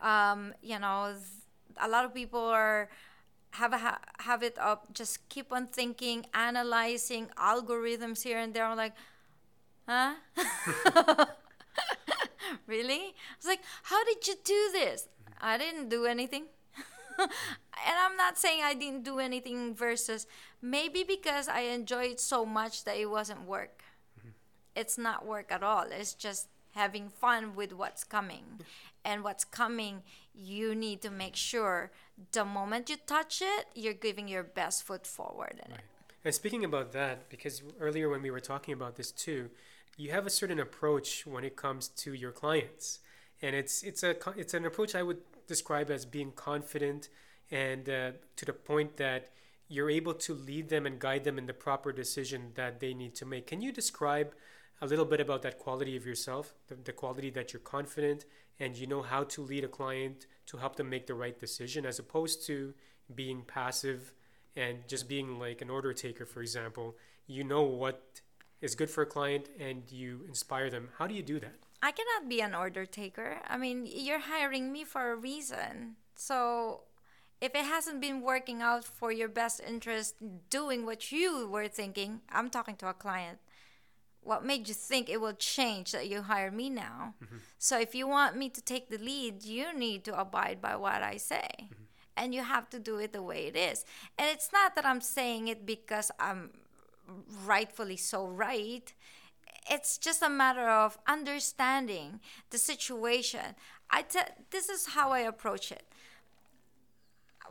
Um, 0.01 0.53
you 0.61 0.79
know, 0.79 1.15
a 1.77 1.87
lot 1.87 2.05
of 2.05 2.13
people 2.13 2.41
are 2.41 2.89
have 3.51 3.73
a 3.73 3.99
have 4.19 4.43
it 4.43 4.57
up. 4.59 4.93
Just 4.93 5.27
keep 5.29 5.51
on 5.51 5.67
thinking, 5.67 6.25
analyzing 6.33 7.27
algorithms 7.37 8.23
here 8.23 8.37
and 8.37 8.53
there. 8.53 8.65
I'm 8.65 8.77
like, 8.77 8.93
huh? 9.87 10.15
really? 12.67 13.13
I 13.13 13.35
was 13.37 13.45
like, 13.45 13.61
how 13.83 14.03
did 14.05 14.27
you 14.27 14.35
do 14.43 14.69
this? 14.73 15.07
I 15.39 15.57
didn't 15.57 15.89
do 15.89 16.05
anything. 16.05 16.45
and 17.19 17.29
I'm 17.99 18.15
not 18.15 18.37
saying 18.37 18.61
I 18.63 18.73
didn't 18.73 19.03
do 19.03 19.19
anything 19.19 19.75
versus 19.75 20.27
maybe 20.61 21.03
because 21.03 21.47
I 21.47 21.61
enjoyed 21.61 22.19
so 22.19 22.45
much 22.45 22.83
that 22.85 22.97
it 22.97 23.09
wasn't 23.09 23.45
work. 23.45 23.83
It's 24.75 24.97
not 24.97 25.25
work 25.25 25.51
at 25.51 25.63
all. 25.63 25.85
It's 25.91 26.13
just 26.13 26.47
having 26.71 27.09
fun 27.09 27.55
with 27.55 27.73
what's 27.73 28.03
coming. 28.03 28.61
And 29.03 29.23
what's 29.23 29.43
coming, 29.43 30.03
you 30.33 30.75
need 30.75 31.01
to 31.01 31.09
make 31.09 31.35
sure 31.35 31.91
the 32.31 32.45
moment 32.45 32.89
you 32.89 32.97
touch 33.05 33.41
it, 33.41 33.65
you're 33.73 33.93
giving 33.93 34.27
your 34.27 34.43
best 34.43 34.83
foot 34.83 35.07
forward 35.07 35.59
in 35.65 35.71
right. 35.71 35.79
it. 35.79 35.85
And 36.23 36.35
speaking 36.35 36.63
about 36.63 36.91
that, 36.93 37.29
because 37.29 37.63
earlier 37.79 38.09
when 38.09 38.21
we 38.21 38.29
were 38.29 38.39
talking 38.39 38.73
about 38.73 38.95
this 38.95 39.11
too, 39.11 39.49
you 39.97 40.11
have 40.11 40.25
a 40.25 40.29
certain 40.29 40.59
approach 40.59 41.25
when 41.25 41.43
it 41.43 41.55
comes 41.55 41.87
to 41.87 42.13
your 42.13 42.31
clients, 42.31 42.99
and 43.41 43.55
it's 43.55 43.83
it's 43.83 44.03
a 44.03 44.15
it's 44.37 44.53
an 44.53 44.65
approach 44.65 44.95
I 44.95 45.03
would 45.03 45.17
describe 45.47 45.89
as 45.89 46.05
being 46.05 46.31
confident 46.31 47.09
and 47.49 47.89
uh, 47.89 48.11
to 48.35 48.45
the 48.45 48.53
point 48.53 48.97
that 48.97 49.29
you're 49.67 49.89
able 49.89 50.13
to 50.13 50.33
lead 50.33 50.69
them 50.69 50.85
and 50.85 50.99
guide 50.99 51.23
them 51.23 51.37
in 51.37 51.45
the 51.45 51.53
proper 51.53 51.91
decision 51.91 52.51
that 52.55 52.79
they 52.79 52.93
need 52.93 53.15
to 53.15 53.25
make. 53.25 53.47
Can 53.47 53.61
you 53.61 53.71
describe 53.71 54.33
a 54.81 54.87
little 54.87 55.05
bit 55.05 55.21
about 55.21 55.43
that 55.43 55.59
quality 55.59 55.95
of 55.95 56.05
yourself, 56.05 56.55
the, 56.67 56.75
the 56.75 56.91
quality 56.91 57.29
that 57.29 57.53
you're 57.53 57.59
confident 57.59 58.25
and 58.59 58.75
you 58.75 58.87
know 58.87 59.01
how 59.01 59.23
to 59.23 59.41
lead 59.41 59.63
a 59.63 59.67
client 59.67 60.25
to 60.47 60.57
help 60.57 60.75
them 60.75 60.89
make 60.89 61.07
the 61.07 61.13
right 61.13 61.39
decision 61.39 61.85
as 61.85 61.99
opposed 61.99 62.45
to 62.47 62.73
being 63.13 63.43
passive 63.43 64.13
and 64.55 64.79
just 64.87 65.07
being 65.07 65.39
like 65.39 65.61
an 65.61 65.69
order 65.69 65.93
taker, 65.93 66.25
for 66.25 66.41
example. 66.41 66.95
You 67.27 67.43
know 67.43 67.61
what 67.61 68.21
is 68.59 68.75
good 68.75 68.89
for 68.89 69.03
a 69.03 69.05
client 69.05 69.49
and 69.59 69.83
you 69.91 70.25
inspire 70.27 70.69
them. 70.69 70.89
How 70.97 71.07
do 71.07 71.13
you 71.13 71.23
do 71.23 71.39
that? 71.39 71.55
I 71.83 71.91
cannot 71.91 72.29
be 72.29 72.41
an 72.41 72.53
order 72.53 72.85
taker. 72.85 73.39
I 73.47 73.57
mean, 73.57 73.87
you're 73.87 74.19
hiring 74.19 74.71
me 74.71 74.83
for 74.83 75.11
a 75.11 75.15
reason. 75.15 75.95
So 76.15 76.81
if 77.39 77.55
it 77.55 77.65
hasn't 77.65 78.01
been 78.01 78.21
working 78.21 78.61
out 78.61 78.83
for 78.83 79.11
your 79.11 79.29
best 79.29 79.61
interest 79.67 80.15
doing 80.49 80.85
what 80.85 81.11
you 81.11 81.49
were 81.49 81.67
thinking, 81.67 82.21
I'm 82.29 82.49
talking 82.49 82.75
to 82.77 82.89
a 82.89 82.93
client 82.93 83.39
what 84.23 84.45
made 84.45 84.67
you 84.67 84.73
think 84.73 85.09
it 85.09 85.19
will 85.19 85.33
change 85.33 85.91
that 85.91 86.07
you 86.07 86.21
hire 86.21 86.51
me 86.51 86.69
now? 86.69 87.15
Mm-hmm. 87.23 87.37
So 87.57 87.79
if 87.79 87.95
you 87.95 88.07
want 88.07 88.37
me 88.37 88.49
to 88.49 88.61
take 88.61 88.89
the 88.89 88.97
lead, 88.97 89.43
you 89.43 89.77
need 89.77 90.03
to 90.05 90.19
abide 90.19 90.61
by 90.61 90.75
what 90.75 91.01
I 91.01 91.17
say. 91.17 91.49
Mm-hmm. 91.55 91.83
And 92.17 92.35
you 92.35 92.43
have 92.43 92.69
to 92.69 92.79
do 92.79 92.97
it 92.97 93.13
the 93.13 93.21
way 93.21 93.47
it 93.47 93.55
is. 93.55 93.85
And 94.17 94.29
it's 94.29 94.51
not 94.51 94.75
that 94.75 94.85
I'm 94.85 95.01
saying 95.01 95.47
it 95.47 95.65
because 95.65 96.11
I'm 96.19 96.51
rightfully 97.45 97.97
so 97.97 98.27
right. 98.27 98.93
It's 99.69 99.97
just 99.97 100.21
a 100.21 100.29
matter 100.29 100.69
of 100.69 100.99
understanding 101.07 102.19
the 102.49 102.57
situation. 102.57 103.55
I 103.89 104.03
te- 104.03 104.19
this 104.51 104.69
is 104.69 104.87
how 104.87 105.11
I 105.11 105.19
approach 105.19 105.71
it 105.71 105.83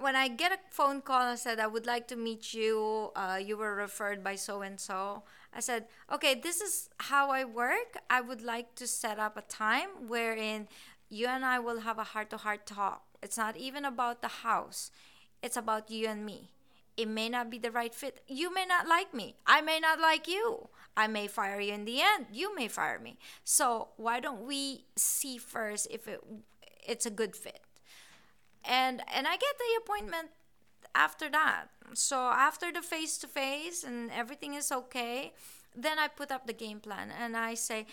when 0.00 0.17
I 0.17 0.29
get 0.29 0.50
a 0.50 0.59
phone 0.71 1.03
call 1.03 1.29
and 1.29 1.39
said 1.39 1.61
I 1.61 1.67
would 1.67 1.87
like 1.87 2.09
to 2.09 2.17
meet 2.17 2.55
you, 2.55 3.11
uh, 3.15 3.39
you 3.43 3.57
were 3.57 3.75
referred 3.75 4.25
by 4.25 4.35
so 4.35 4.62
and 4.62 4.81
so. 4.81 5.23
I 5.52 5.61
said, 5.61 5.87
okay, 6.12 6.35
this 6.35 6.61
is 6.61 6.88
how 6.99 7.30
I 7.30 7.45
work. 7.45 7.99
I 8.09 8.21
would 8.21 8.42
like 8.42 8.75
to 8.76 8.87
set 8.87 9.19
up 9.19 9.37
a 9.37 9.42
time 9.42 10.09
wherein 10.09 10.69
you 11.09 11.26
and 11.26 11.45
I 11.45 11.59
will 11.59 11.80
have 11.80 11.99
a 11.99 12.04
heart 12.04 12.30
to 12.30 12.37
heart 12.37 12.66
talk. 12.66 13.02
It's 13.23 13.37
not 13.37 13.57
even 13.57 13.85
about 13.85 14.23
the 14.23 14.28
house, 14.28 14.90
it's 15.42 15.57
about 15.57 15.90
you 15.90 16.09
and 16.09 16.25
me. 16.25 16.50
It 16.97 17.09
may 17.09 17.28
not 17.28 17.50
be 17.50 17.59
the 17.59 17.71
right 17.71 17.95
fit. 17.95 18.23
You 18.28 18.52
may 18.52 18.66
not 18.66 18.87
like 18.87 19.14
me. 19.14 19.37
I 19.47 19.62
may 19.62 19.80
not 19.80 20.00
like 20.00 20.28
you. 20.28 20.69
I 20.97 21.07
may 21.07 21.28
fire 21.28 21.59
you 21.59 21.73
in 21.73 21.87
the 21.87 22.02
end. 22.02 22.26
You 22.30 22.54
may 22.54 22.69
fire 22.69 22.99
me. 22.99 23.16
So 23.42 23.88
why 23.97 24.21
don't 24.21 24.47
we 24.47 24.85
see 24.97 25.38
first 25.38 25.87
if 25.90 26.07
it 26.07 26.21
it's 26.87 27.07
a 27.07 27.11
good 27.11 27.35
fit? 27.37 27.61
And 28.64 29.02
and 29.12 29.26
I 29.26 29.33
get 29.33 29.57
the 29.57 29.80
appointment 29.83 30.28
after 30.94 31.28
that. 31.30 31.66
So 31.94 32.16
after 32.16 32.73
the 32.73 32.82
face 32.82 33.18
to 33.18 33.26
face 33.26 33.85
and 33.85 34.11
everything 34.11 34.54
is 34.54 34.70
okay, 34.73 35.32
then 35.75 35.99
I 35.99 36.09
put 36.09 36.30
up 36.30 36.47
the 36.47 36.52
game 36.52 36.80
plan 36.80 37.11
and 37.11 37.37
I 37.37 37.54
say, 37.54 37.87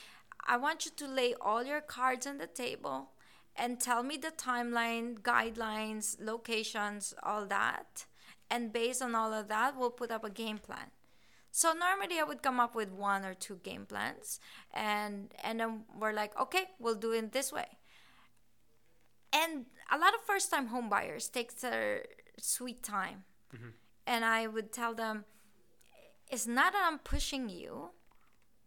I 0.47 0.57
want 0.57 0.85
you 0.85 0.91
to 0.97 1.07
lay 1.07 1.33
all 1.41 1.63
your 1.63 1.81
cards 1.81 2.25
on 2.25 2.37
the 2.37 2.47
table 2.47 3.09
and 3.55 3.79
tell 3.79 4.03
me 4.03 4.17
the 4.17 4.31
timeline, 4.31 5.19
guidelines, 5.19 6.15
locations, 6.19 7.13
all 7.23 7.45
that. 7.47 8.05
And 8.49 8.71
based 8.71 9.01
on 9.01 9.15
all 9.15 9.33
of 9.33 9.47
that, 9.49 9.77
we'll 9.77 9.89
put 9.89 10.11
up 10.11 10.23
a 10.23 10.29
game 10.29 10.59
plan. 10.59 10.91
So 11.51 11.73
normally 11.73 12.19
I 12.19 12.23
would 12.23 12.43
come 12.43 12.59
up 12.59 12.75
with 12.75 12.91
one 12.91 13.25
or 13.25 13.33
two 13.33 13.59
game 13.63 13.85
plans 13.87 14.39
and 14.73 15.33
and 15.43 15.59
then 15.59 15.85
we're 15.99 16.13
like, 16.13 16.39
okay, 16.39 16.65
we'll 16.79 16.95
do 16.95 17.13
it 17.13 17.31
this 17.31 17.51
way. 17.51 17.65
And 19.33 19.65
a 19.91 19.97
lot 19.97 20.13
of 20.13 20.21
first 20.21 20.51
time 20.51 20.67
home 20.67 20.87
buyers 20.87 21.27
take 21.27 21.59
their 21.59 22.05
sweet 22.39 22.83
time. 22.83 23.23
Mm-hmm. 23.55 23.69
And 24.05 24.25
I 24.25 24.47
would 24.47 24.71
tell 24.71 24.93
them 24.93 25.25
it's 26.29 26.47
not 26.47 26.73
that 26.73 26.85
I'm 26.85 26.99
pushing 26.99 27.49
you, 27.49 27.91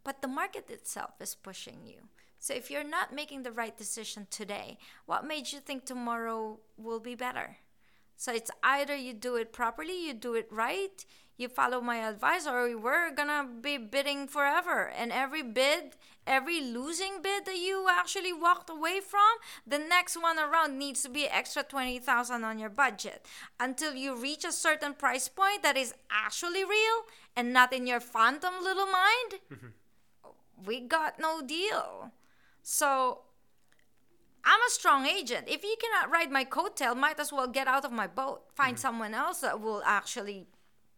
but 0.05 0.23
the 0.23 0.29
market 0.29 0.71
itself 0.71 1.13
is 1.21 1.35
pushing 1.35 1.85
you. 1.85 2.09
So 2.39 2.55
if 2.55 2.71
you're 2.71 2.85
not 2.85 3.15
making 3.15 3.43
the 3.43 3.53
right 3.53 3.77
decision 3.77 4.27
today, 4.31 4.79
what 5.05 5.27
made 5.27 5.53
you 5.53 5.61
think 5.61 5.85
tomorrow 5.85 6.61
will 6.79 7.01
be 7.01 7.15
better? 7.15 7.59
So 8.17 8.33
it's 8.33 8.51
either 8.63 8.97
you 8.97 9.13
do 9.13 9.37
it 9.37 9.53
properly, 9.53 10.07
you 10.07 10.15
do 10.15 10.35
it 10.35 10.49
right, 10.51 11.05
you 11.41 11.49
follow 11.49 11.81
my 11.81 11.97
advice, 11.97 12.47
or 12.47 12.77
we're 12.77 13.11
gonna 13.11 13.47
be 13.61 13.79
bidding 13.79 14.29
forever. 14.29 14.89
And 14.89 15.11
every 15.11 15.43
bid, 15.43 15.97
every 16.27 16.61
losing 16.61 17.23
bid 17.23 17.47
that 17.47 17.57
you 17.57 17.87
actually 17.91 18.33
walked 18.33 18.71
away 18.71 19.01
from, 19.01 19.39
the 19.67 19.79
next 19.79 20.21
one 20.21 20.39
around 20.39 20.79
needs 20.79 21.03
to 21.03 21.09
be 21.09 21.27
extra 21.27 21.63
20,000 21.63 22.45
on 22.45 22.59
your 22.59 22.69
budget 22.69 23.27
until 23.59 23.95
you 23.95 24.15
reach 24.15 24.45
a 24.45 24.53
certain 24.53 24.95
price 24.95 25.29
point 25.29 25.63
that 25.63 25.77
is 25.77 25.95
actually 26.11 26.65
real 26.65 27.05
and 27.35 27.53
not 27.53 27.73
in 27.73 27.87
your 27.87 28.01
phantom 28.01 28.55
little 28.63 28.87
mind. 28.87 29.41
Mm-hmm. 29.53 29.67
We 30.65 30.81
got 30.81 31.19
no 31.19 31.41
deal. 31.41 32.13
So 32.63 33.23
I'm 34.45 34.61
a 34.61 34.71
strong 34.71 35.07
agent. 35.07 35.49
If 35.49 35.63
you 35.63 35.77
cannot 35.81 36.11
ride 36.11 36.31
my 36.31 36.45
coattail, 36.45 36.97
might 36.97 37.21
as 37.21 37.33
well 37.33 37.47
get 37.47 37.67
out 37.67 37.85
of 37.85 37.93
my 37.93 38.07
boat. 38.07 38.43
Find 38.55 38.77
mm-hmm. 38.77 38.81
someone 38.81 39.15
else 39.15 39.41
that 39.41 39.61
will 39.61 39.83
actually 39.85 40.47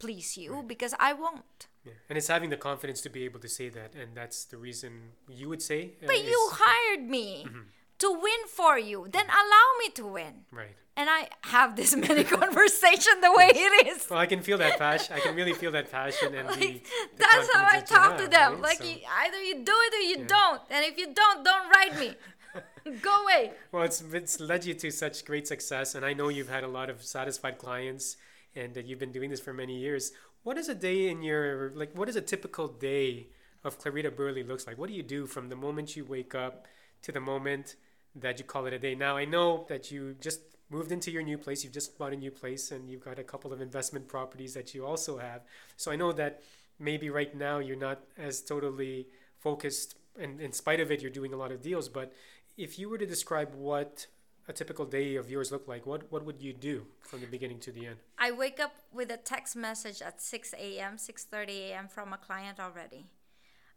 please 0.03 0.37
you 0.37 0.55
right. 0.55 0.69
because 0.69 0.95
I 0.99 1.13
won't. 1.13 1.69
Yeah. 1.85 1.93
And 2.09 2.19
it's 2.19 2.29
having 2.29 2.51
the 2.51 2.57
confidence 2.57 3.01
to 3.03 3.11
be 3.11 3.25
able 3.25 3.41
to 3.41 3.49
say 3.49 3.69
that, 3.71 3.95
and 3.95 4.15
that's 4.15 4.45
the 4.45 4.57
reason 4.57 4.93
you 5.29 5.49
would 5.49 5.63
say. 5.63 5.93
Uh, 6.03 6.07
but 6.07 6.25
you 6.25 6.51
hired 6.53 7.09
me 7.09 7.45
mm-hmm. 7.47 7.61
to 7.99 8.11
win 8.11 8.43
for 8.49 8.79
you. 8.79 9.09
Then 9.11 9.27
allow 9.27 9.69
me 9.81 9.91
to 9.95 10.07
win. 10.07 10.35
Right. 10.51 10.77
And 10.95 11.09
I 11.09 11.29
have 11.45 11.75
this 11.75 11.97
many 11.97 12.23
conversation 12.39 13.21
the 13.21 13.33
way 13.33 13.51
it 13.55 13.87
is. 13.87 14.07
Well, 14.11 14.19
I 14.19 14.27
can 14.27 14.43
feel 14.43 14.59
that 14.59 14.79
passion. 14.79 15.17
I 15.17 15.21
can 15.21 15.35
really 15.35 15.55
feel 15.55 15.73
that 15.73 15.91
passion 15.91 16.35
and 16.35 16.49
like, 16.55 16.61
the, 16.61 16.83
the 17.17 17.27
That's 17.33 17.55
how 17.55 17.67
I 17.67 17.81
talk 17.81 18.19
to 18.19 18.29
them. 18.29 18.53
Right? 18.53 18.63
Like 18.63 18.79
so, 18.79 18.85
you, 18.85 18.97
either 19.25 19.43
you 19.43 19.55
do 19.65 19.77
it 19.87 19.95
or 19.95 20.05
you 20.11 20.19
yeah. 20.19 20.27
don't, 20.27 20.63
and 20.71 20.85
if 20.85 20.99
you 20.99 21.15
don't, 21.15 21.45
don't 21.45 21.69
write 21.71 21.99
me. 21.99 22.15
Go 23.01 23.23
away. 23.23 23.53
Well, 23.71 23.85
it's 23.85 24.03
it's 24.13 24.41
led 24.41 24.65
you 24.65 24.75
to 24.75 24.91
such 24.91 25.25
great 25.25 25.47
success, 25.49 25.95
and 25.95 26.05
I 26.05 26.13
know 26.13 26.29
you've 26.29 26.49
had 26.49 26.65
a 26.65 26.69
lot 26.69 26.91
of 26.91 27.03
satisfied 27.03 27.59
clients, 27.59 28.17
and 28.55 28.75
that 28.75 28.87
you've 28.87 28.99
been 28.99 29.13
doing 29.13 29.31
this 29.31 29.41
for 29.41 29.53
many 29.53 29.79
years. 29.79 30.13
What 30.43 30.59
is 30.59 30.69
a 30.69 30.75
day 30.75 31.09
in 31.09 31.23
your 31.23 31.73
like? 31.75 31.97
What 31.97 32.09
is 32.09 32.17
a 32.17 32.21
typical 32.21 32.69
day 32.69 33.29
of 33.65 33.79
Clarita 33.79 34.11
Burley 34.11 34.43
looks 34.43 34.67
like? 34.67 34.79
What 34.79 34.89
do 34.89 34.95
you 34.95 35.03
do 35.03 35.27
from 35.27 35.49
the 35.49 35.57
moment 35.57 35.97
you 35.97 36.05
wake 36.05 36.35
up 36.35 36.67
to 37.03 37.13
the 37.13 37.21
moment 37.21 37.77
that 38.15 38.39
you 38.39 38.45
call 38.45 38.67
it 38.67 38.73
a 38.73 38.79
day? 38.79 38.95
Now, 38.95 39.17
I 39.17 39.25
know 39.25 39.67
that 39.69 39.91
you 39.91 40.17
just 40.21 40.41
moved 40.71 40.91
into 40.91 41.11
your 41.11 41.23
new 41.23 41.39
place. 41.39 41.65
You've 41.65 41.73
just 41.73 41.99
bought 41.99 42.13
a 42.13 42.17
new 42.17 42.31
place, 42.31 42.73
and 42.73 42.91
you've 42.91 43.05
got 43.05 43.19
a 43.19 43.25
couple 43.25 43.53
of 43.53 43.61
investment 43.61 44.09
properties 44.09 44.55
that 44.55 44.75
you 44.75 44.85
also 44.85 45.19
have. 45.19 45.43
So 45.77 45.93
I 45.93 45.97
know 45.97 46.13
that 46.13 46.43
maybe 46.79 47.11
right 47.11 47.35
now 47.35 47.59
you're 47.59 47.77
not 47.77 48.01
as 48.19 48.41
totally 48.43 49.07
focused 49.39 49.97
and 50.19 50.41
in 50.41 50.53
spite 50.53 50.81
of 50.81 50.91
it 50.91 51.01
you're 51.01 51.11
doing 51.11 51.33
a 51.33 51.37
lot 51.37 51.53
of 51.53 51.63
deals 51.63 51.89
but 51.89 52.13
if 52.57 52.79
you 52.79 52.89
were 52.89 52.99
to 52.99 53.07
describe 53.07 53.55
what 53.55 54.07
a 54.49 54.53
typical 54.53 54.85
day 54.85 55.17
of 55.17 55.31
yours 55.31 55.53
look 55.53 55.69
like, 55.69 55.87
what 55.87 56.11
what 56.11 56.25
would 56.25 56.41
you 56.41 56.53
do 56.53 56.87
from 57.01 57.21
the 57.21 57.27
beginning 57.27 57.61
to 57.61 57.73
the 57.73 57.87
end? 57.87 57.97
I 58.19 58.31
wake 58.33 58.59
up 58.61 58.75
with 58.93 59.11
a 59.11 59.17
text 59.17 59.57
message 59.57 60.03
at 60.03 60.21
6 60.21 60.55
a.m., 60.59 60.97
6:30 60.97 61.71
a.m. 61.71 61.89
from 61.89 62.13
a 62.13 62.19
client 62.19 62.59
already, 62.59 63.07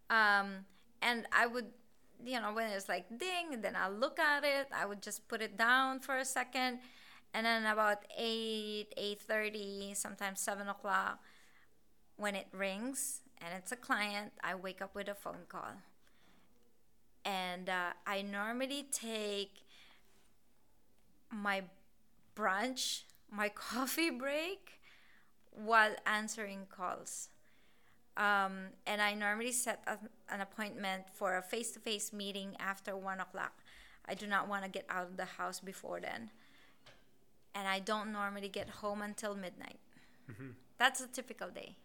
um, 0.09 0.65
and 1.01 1.27
I 1.31 1.45
would, 1.47 1.69
you 2.23 2.39
know, 2.39 2.53
when 2.53 2.71
it's 2.71 2.89
like 2.89 3.05
ding, 3.17 3.61
then 3.61 3.75
I'll 3.75 3.93
look 3.93 4.19
at 4.19 4.43
it. 4.43 4.67
I 4.73 4.85
would 4.85 5.01
just 5.01 5.27
put 5.27 5.41
it 5.41 5.57
down 5.57 5.99
for 5.99 6.17
a 6.17 6.25
second, 6.25 6.79
and 7.33 7.45
then 7.45 7.65
about 7.65 7.99
8, 8.17 8.93
8:30, 8.97 9.95
sometimes 9.95 10.41
7 10.41 10.67
o'clock, 10.67 11.19
when 12.17 12.35
it 12.35 12.47
rings 12.51 13.21
and 13.37 13.53
it's 13.57 13.71
a 13.71 13.75
client, 13.75 14.31
I 14.41 14.55
wake 14.55 14.81
up 14.81 14.95
with 14.95 15.09
a 15.09 15.13
phone 15.13 15.45
call 15.47 15.75
and 17.25 17.69
uh, 17.69 17.93
I 18.05 18.21
normally 18.21 18.87
take 18.91 19.64
my 21.35 21.63
brunch, 22.35 23.03
my 23.31 23.49
coffee 23.69 24.09
break 24.09 24.79
while 25.51 25.95
answering 26.05 26.67
calls. 26.69 27.29
Um, 28.17 28.67
and 28.87 29.01
I 29.01 29.13
normally 29.13 29.51
set 29.51 29.83
a, 29.87 29.97
an 30.33 30.41
appointment 30.41 31.03
for 31.13 31.35
a 31.37 31.41
face 31.41 31.71
to 31.71 31.79
face 31.79 32.13
meeting 32.13 32.55
after 32.59 32.95
one 32.95 33.19
o'clock. 33.19 33.63
I 34.07 34.13
do 34.13 34.27
not 34.27 34.47
want 34.47 34.63
to 34.63 34.69
get 34.69 34.85
out 34.89 35.07
of 35.07 35.17
the 35.17 35.25
house 35.25 35.59
before 35.59 35.99
then. 35.99 36.29
And 37.53 37.67
I 37.67 37.79
don't 37.79 38.11
normally 38.13 38.49
get 38.49 38.69
home 38.69 39.01
until 39.01 39.35
midnight. 39.35 39.79
Mm-hmm. 40.31 40.51
That's 40.77 41.01
a 41.01 41.07
typical 41.07 41.49
day. 41.49 41.75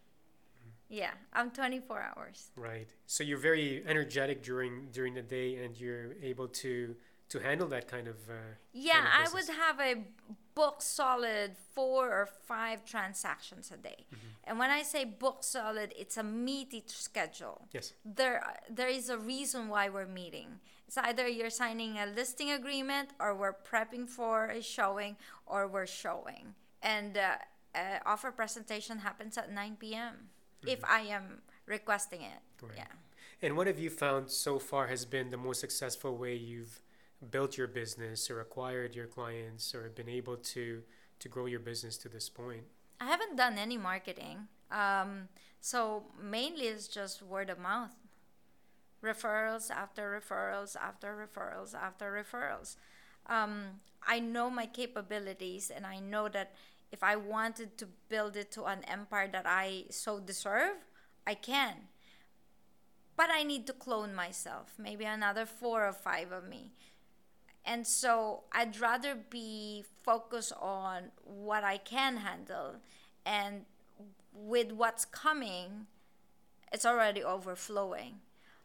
Yeah, 0.89 1.13
I'm 1.33 1.53
24 1.53 2.13
hours. 2.17 2.51
Right. 2.57 2.89
So 3.07 3.23
you're 3.23 3.39
very 3.39 3.83
energetic 3.87 4.43
during 4.43 4.89
during 4.91 5.15
the 5.15 5.23
day, 5.23 5.55
and 5.63 5.79
you're 5.79 6.15
able 6.21 6.49
to 6.49 6.97
to 7.31 7.39
handle 7.39 7.69
that 7.69 7.89
kind 7.89 8.07
of. 8.07 8.17
Uh, 8.29 8.35
yeah, 8.73 8.93
kind 8.93 9.27
of 9.27 9.33
I 9.33 9.35
would 9.35 9.49
have 9.49 9.81
a 9.81 10.05
book 10.55 10.83
solid 10.83 11.57
four 11.75 12.09
or 12.09 12.29
five 12.47 12.85
transactions 12.85 13.73
a 13.73 13.77
day, 13.77 14.05
mm-hmm. 14.07 14.27
and 14.45 14.59
when 14.59 14.71
I 14.71 14.83
say 14.83 15.05
book 15.05 15.43
solid, 15.43 15.93
it's 15.99 16.17
a 16.17 16.23
meaty 16.23 16.85
schedule. 16.87 17.67
Yes. 17.73 17.95
There, 18.05 18.45
there 18.69 18.89
is 18.89 19.09
a 19.09 19.19
reason 19.19 19.69
why 19.69 19.89
we're 19.89 20.07
meeting. 20.07 20.61
It's 20.87 20.99
either 20.99 21.27
you're 21.29 21.51
signing 21.51 21.99
a 21.99 22.07
listing 22.07 22.51
agreement, 22.51 23.11
or 23.19 23.35
we're 23.35 23.55
prepping 23.55 24.09
for 24.09 24.47
a 24.47 24.63
showing, 24.63 25.17
or 25.47 25.67
we're 25.67 25.87
showing, 25.87 26.55
and 26.83 27.17
uh, 27.17 27.37
uh, 27.75 27.99
offer 28.05 28.31
presentation 28.31 28.99
happens 28.99 29.39
at 29.39 29.53
9 29.53 29.77
p.m 29.79 30.31
mm-hmm. 30.61 30.69
if 30.69 30.85
I 30.85 31.01
am 31.01 31.43
requesting 31.67 32.23
it. 32.23 32.67
Yeah. 32.77 32.85
And 33.43 33.57
what 33.57 33.67
have 33.67 33.79
you 33.79 33.91
found 33.91 34.31
so 34.31 34.59
far 34.59 34.89
has 34.89 35.05
been 35.05 35.31
the 35.31 35.37
most 35.37 35.61
successful 35.61 36.17
way 36.17 36.35
you've 36.37 36.83
built 37.31 37.57
your 37.59 37.67
business 37.67 38.31
or 38.31 38.41
acquired 38.41 38.95
your 38.95 39.07
clients 39.07 39.75
or 39.75 39.89
been 39.91 40.09
able 40.09 40.37
to 40.37 40.83
to 41.19 41.29
grow 41.29 41.45
your 41.47 41.61
business 41.61 41.99
to 41.99 42.09
this 42.09 42.29
point? 42.29 42.65
I 43.01 43.07
haven't 43.07 43.37
done 43.37 43.59
any 43.59 43.77
marketing. 43.77 44.49
Um, 44.71 45.29
so 45.61 46.05
mainly 46.21 46.67
it's 46.67 46.89
just 46.89 47.23
word 47.23 47.51
of 47.51 47.59
mouth. 47.59 47.93
Referrals 49.05 49.71
after 49.71 50.21
referrals 50.21 50.77
after 50.77 51.15
referrals 51.15 51.75
after 51.75 52.11
referrals. 52.13 52.77
Um, 53.27 53.81
I 54.07 54.21
know 54.21 54.51
my 54.51 54.67
capabilities 54.67 55.71
and 55.75 55.87
I 55.87 56.01
know 56.01 56.29
that 56.29 56.55
if 56.93 57.03
I 57.03 57.17
wanted 57.17 57.79
to 57.79 57.89
build 58.09 58.37
it 58.37 58.51
to 58.53 58.65
an 58.65 58.83
empire 58.85 59.29
that 59.33 59.47
I 59.47 59.85
so 59.91 60.21
deserve, 60.21 60.77
I 61.27 61.35
can. 61.35 61.75
But 63.17 63.31
I 63.31 63.43
need 63.43 63.67
to 63.67 63.73
clone 63.73 64.15
myself, 64.15 64.75
maybe 64.79 65.05
another 65.05 65.45
four 65.45 65.87
or 65.87 65.93
five 65.93 66.33
of 66.33 66.49
me. 66.49 66.73
And 67.65 67.87
so 67.87 68.45
I'd 68.53 68.81
rather 68.81 69.15
be 69.15 69.85
focused 70.03 70.53
on 70.61 71.13
what 71.25 71.63
I 71.63 71.77
can 71.77 72.19
handle. 72.19 72.77
And 73.25 73.67
with 74.33 74.73
what's 74.73 75.05
coming, 75.05 75.87
it's 76.73 76.87
already 76.87 77.23
overflowing. 77.23 78.21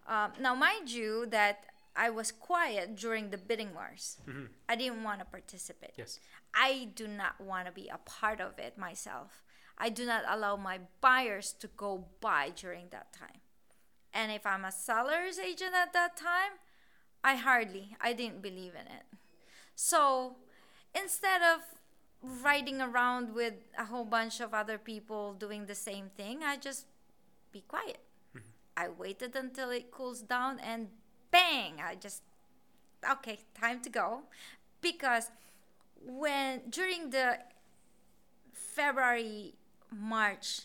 Um, 0.08 0.32
now, 0.40 0.56
mind 0.56 0.92
you, 0.92 1.26
that 1.28 1.66
I 1.96 2.10
was 2.10 2.32
quiet 2.32 2.96
during 2.96 3.30
the 3.30 3.38
bidding 3.38 3.74
wars. 3.74 4.18
Mm-hmm. 4.28 4.46
I 4.70 4.76
didn't 4.76 5.04
want 5.04 5.20
to 5.20 5.26
participate. 5.26 5.94
Yes. 5.98 6.20
I 6.54 6.90
do 6.96 7.08
not 7.08 7.40
want 7.40 7.68
to 7.68 7.72
be 7.72 7.90
a 7.90 7.98
part 7.98 8.40
of 8.40 8.60
it 8.60 8.78
myself. 8.78 9.44
I 9.78 9.90
do 9.90 10.06
not 10.06 10.24
allow 10.28 10.56
my 10.56 10.80
buyers 11.02 11.54
to 11.60 11.68
go 11.68 12.06
buy 12.22 12.52
during 12.56 12.88
that 12.92 13.12
time. 13.12 13.42
And 14.14 14.32
if 14.32 14.46
I'm 14.46 14.64
a 14.64 14.72
seller's 14.72 15.38
agent 15.38 15.74
at 15.74 15.92
that 15.94 16.16
time, 16.16 16.60
I 17.26 17.38
hardly, 17.38 17.98
I 18.00 18.14
didn't 18.14 18.44
believe 18.44 18.74
in 18.76 18.86
it. 18.86 19.06
So 19.74 20.36
instead 20.94 21.42
of 21.42 21.62
riding 22.22 22.80
around 22.80 23.34
with 23.34 23.56
a 23.80 23.86
whole 23.86 24.06
bunch 24.06 24.40
of 24.40 24.54
other 24.54 24.78
people 24.78 25.34
doing 25.34 25.66
the 25.66 25.74
same 25.74 26.12
thing, 26.16 26.44
I 26.44 26.58
just 26.58 26.86
be 27.52 27.62
quiet. 27.68 27.98
Mm-hmm. 28.38 28.48
I 28.78 28.90
waited 28.90 29.36
until 29.36 29.72
it 29.72 29.90
cools 29.90 30.22
down 30.22 30.60
and 30.60 30.90
bang, 31.32 31.82
I 31.84 31.96
just, 31.96 32.22
okay, 33.10 33.40
time 33.60 33.82
to 33.82 33.90
go. 33.90 34.22
Because 34.80 35.32
when 36.06 36.62
during 36.70 37.10
the 37.10 37.40
February, 38.54 39.56
March 39.92 40.62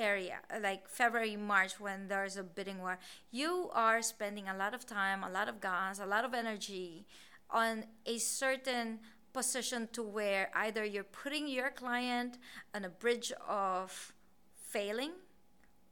area, 0.00 0.38
like 0.62 0.88
February, 0.88 1.36
March, 1.36 1.78
when 1.78 2.08
there's 2.08 2.36
a 2.36 2.42
bidding 2.42 2.78
war, 2.78 2.98
you 3.30 3.70
are 3.72 4.02
spending 4.02 4.48
a 4.48 4.56
lot 4.56 4.74
of 4.74 4.86
time, 4.86 5.22
a 5.22 5.30
lot 5.30 5.48
of 5.48 5.60
gas, 5.60 6.00
a 6.00 6.06
lot 6.06 6.24
of 6.24 6.34
energy 6.34 7.06
on 7.50 7.84
a 8.06 8.18
certain 8.18 9.00
position 9.32 9.88
to 9.92 10.02
where 10.02 10.50
either 10.54 10.84
you're 10.84 11.04
putting 11.04 11.46
your 11.46 11.70
client 11.70 12.38
on 12.74 12.84
a 12.84 12.88
bridge 12.88 13.32
of 13.48 14.12
failing 14.56 15.12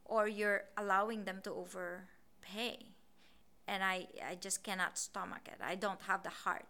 or 0.05 0.27
you're 0.27 0.64
allowing 0.77 1.25
them 1.25 1.40
to 1.44 1.53
overpay 1.53 2.79
and 3.68 3.85
I, 3.85 4.07
I 4.27 4.35
just 4.35 4.64
cannot 4.64 4.99
stomach 4.99 5.47
it. 5.47 5.61
I 5.62 5.75
don't 5.75 6.01
have 6.03 6.23
the 6.23 6.31
heart 6.31 6.64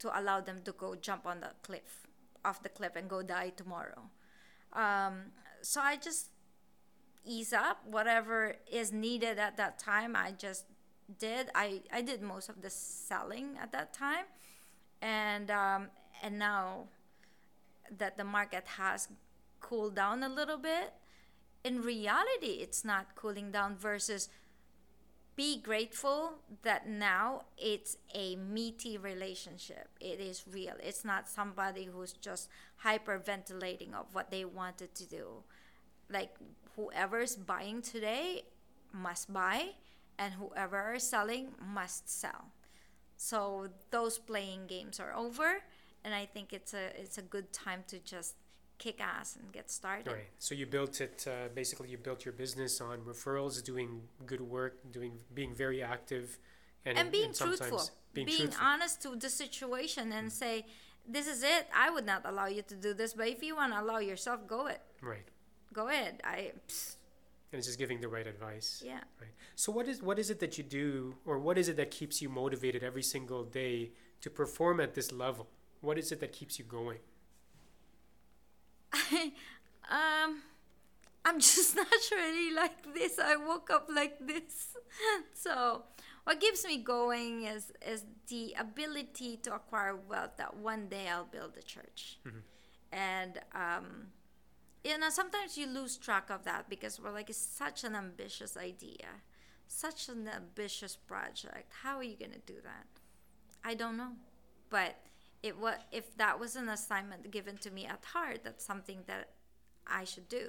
to 0.00 0.20
allow 0.20 0.40
them 0.40 0.60
to 0.64 0.72
go 0.72 0.94
jump 0.94 1.26
on 1.26 1.40
the 1.40 1.50
cliff, 1.62 2.06
off 2.44 2.62
the 2.62 2.68
cliff, 2.68 2.94
and 2.94 3.08
go 3.08 3.22
die 3.22 3.52
tomorrow. 3.56 4.10
Um, 4.72 5.32
so 5.62 5.80
I 5.80 5.96
just 5.96 6.28
ease 7.24 7.52
up 7.52 7.78
whatever 7.86 8.54
is 8.70 8.92
needed 8.92 9.38
at 9.38 9.56
that 9.56 9.78
time 9.78 10.14
i 10.16 10.30
just 10.30 10.64
did 11.18 11.48
i 11.54 11.80
i 11.92 12.00
did 12.00 12.22
most 12.22 12.48
of 12.48 12.62
the 12.62 12.70
selling 12.70 13.56
at 13.60 13.72
that 13.72 13.92
time 13.92 14.24
and 15.02 15.50
um, 15.50 15.88
and 16.22 16.38
now 16.38 16.84
that 17.98 18.16
the 18.16 18.24
market 18.24 18.64
has 18.78 19.08
cooled 19.60 19.94
down 19.94 20.22
a 20.22 20.28
little 20.28 20.58
bit 20.58 20.94
in 21.62 21.82
reality 21.82 22.58
it's 22.60 22.84
not 22.84 23.14
cooling 23.14 23.50
down 23.50 23.76
versus 23.76 24.28
be 25.36 25.60
grateful 25.60 26.34
that 26.62 26.88
now 26.88 27.42
it's 27.58 27.96
a 28.14 28.36
meaty 28.36 28.96
relationship. 28.96 29.88
It 30.00 30.20
is 30.20 30.44
real. 30.50 30.74
It's 30.80 31.04
not 31.04 31.28
somebody 31.28 31.88
who's 31.92 32.12
just 32.12 32.48
hyperventilating 32.84 33.94
of 33.94 34.06
what 34.12 34.30
they 34.30 34.44
wanted 34.44 34.94
to 34.94 35.06
do. 35.06 35.42
Like 36.10 36.36
whoever's 36.76 37.36
buying 37.36 37.82
today 37.82 38.44
must 38.92 39.32
buy, 39.32 39.70
and 40.18 40.34
whoever 40.34 40.94
is 40.94 41.02
selling 41.02 41.48
must 41.60 42.08
sell. 42.08 42.52
So 43.16 43.68
those 43.90 44.18
playing 44.18 44.66
games 44.66 45.00
are 45.00 45.14
over, 45.14 45.62
and 46.04 46.14
I 46.14 46.26
think 46.26 46.52
it's 46.52 46.74
a 46.74 47.00
it's 47.00 47.18
a 47.18 47.22
good 47.22 47.52
time 47.52 47.84
to 47.88 47.98
just 47.98 48.34
kick 48.78 49.00
ass 49.00 49.36
and 49.40 49.52
get 49.52 49.70
started. 49.70 50.12
Right. 50.12 50.28
So 50.38 50.54
you 50.54 50.66
built 50.66 51.00
it. 51.00 51.26
Uh, 51.26 51.48
basically, 51.54 51.88
you 51.88 51.98
built 51.98 52.24
your 52.24 52.32
business 52.34 52.80
on 52.80 52.98
referrals, 53.00 53.62
doing 53.62 54.02
good 54.26 54.40
work, 54.40 54.78
doing 54.90 55.18
being 55.32 55.54
very 55.54 55.82
active, 55.82 56.38
and, 56.84 56.98
and 56.98 57.10
being 57.10 57.26
and 57.26 57.34
truthful, 57.34 57.82
being, 58.12 58.26
being 58.26 58.38
truthful. 58.38 58.66
honest 58.66 59.02
to 59.02 59.16
the 59.16 59.30
situation, 59.30 60.12
and 60.12 60.28
mm-hmm. 60.28 60.44
say, 60.44 60.66
"This 61.08 61.26
is 61.26 61.42
it. 61.42 61.66
I 61.74 61.90
would 61.90 62.06
not 62.06 62.22
allow 62.24 62.46
you 62.46 62.62
to 62.62 62.74
do 62.74 62.94
this, 62.94 63.14
but 63.14 63.28
if 63.28 63.42
you 63.42 63.56
want 63.56 63.72
to 63.72 63.80
allow 63.80 63.98
yourself, 63.98 64.46
go 64.46 64.66
it. 64.66 64.80
Right. 65.00 65.28
Go 65.74 65.88
ahead. 65.88 66.22
I." 66.24 66.52
Psst. 66.68 66.96
And 67.54 67.58
it's 67.58 67.68
just 67.68 67.78
giving 67.78 68.00
the 68.00 68.08
right 68.08 68.26
advice. 68.26 68.82
Yeah. 68.84 68.98
Right. 69.20 69.30
So 69.54 69.70
what 69.70 69.86
is 69.86 70.02
what 70.02 70.18
is 70.18 70.28
it 70.28 70.40
that 70.40 70.58
you 70.58 70.64
do, 70.64 71.14
or 71.24 71.38
what 71.38 71.56
is 71.56 71.68
it 71.68 71.76
that 71.76 71.92
keeps 71.92 72.20
you 72.20 72.28
motivated 72.28 72.82
every 72.82 73.02
single 73.02 73.44
day 73.44 73.92
to 74.22 74.28
perform 74.28 74.80
at 74.80 74.94
this 74.94 75.12
level? 75.12 75.46
What 75.80 75.96
is 75.96 76.10
it 76.10 76.18
that 76.18 76.32
keeps 76.32 76.58
you 76.58 76.64
going? 76.64 76.98
I, 78.92 79.32
um, 80.24 80.42
I'm 81.24 81.38
just 81.38 81.76
naturally 81.84 82.52
like 82.52 82.92
this. 82.92 83.18
I 83.18 83.36
woke 83.36 83.70
up 83.70 83.88
like 83.94 84.18
this. 84.26 84.76
so, 85.34 85.84
what 86.24 86.40
keeps 86.40 86.66
me 86.66 86.78
going 86.78 87.44
is 87.44 87.70
is 87.86 88.04
the 88.26 88.54
ability 88.58 89.38
to 89.44 89.54
acquire 89.54 89.94
wealth. 89.94 90.36
That 90.38 90.56
one 90.56 90.88
day 90.88 91.08
I'll 91.08 91.30
build 91.30 91.56
a 91.56 91.62
church, 91.62 92.18
mm-hmm. 92.26 92.38
and 92.92 93.38
um, 93.54 94.06
you 94.84 94.98
know 94.98 95.10
sometimes 95.10 95.56
you 95.56 95.66
lose 95.66 95.96
track 95.96 96.30
of 96.30 96.44
that 96.44 96.68
because 96.68 97.00
we're 97.00 97.12
like 97.12 97.30
it's 97.30 97.38
such 97.38 97.84
an 97.84 97.94
ambitious 97.96 98.56
idea, 98.56 99.08
such 99.66 100.08
an 100.08 100.28
ambitious 100.28 100.94
project. 100.94 101.72
How 101.82 101.96
are 101.96 102.02
you 102.02 102.16
gonna 102.16 102.44
do 102.46 102.56
that? 102.62 102.86
I 103.64 103.74
don't 103.74 103.96
know, 103.96 104.12
but 104.68 104.96
it 105.42 105.58
was 105.58 105.76
if 105.90 106.14
that 106.16 106.38
was 106.38 106.54
an 106.56 106.68
assignment 106.68 107.30
given 107.30 107.56
to 107.58 107.70
me 107.70 107.86
at 107.86 108.04
heart 108.04 108.40
that's 108.44 108.64
something 108.64 109.00
that 109.06 109.30
i 109.86 110.04
should 110.04 110.28
do. 110.28 110.48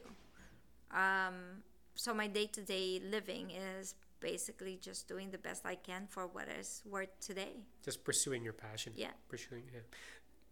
Um, 0.91 1.63
so 1.95 2.13
my 2.13 2.27
day-to-day 2.27 3.01
living 3.09 3.51
is 3.51 3.95
basically 4.21 4.77
just 4.81 5.07
doing 5.07 5.31
the 5.31 5.37
best 5.37 5.65
i 5.65 5.75
can 5.75 6.07
for 6.09 6.27
what 6.27 6.47
is 6.59 6.81
worth 6.85 7.19
today. 7.19 7.53
Just 7.83 8.03
pursuing 8.03 8.43
your 8.43 8.53
passion. 8.53 8.93
Yeah. 8.95 9.11
Pursuing 9.27 9.63
it. 9.73 9.85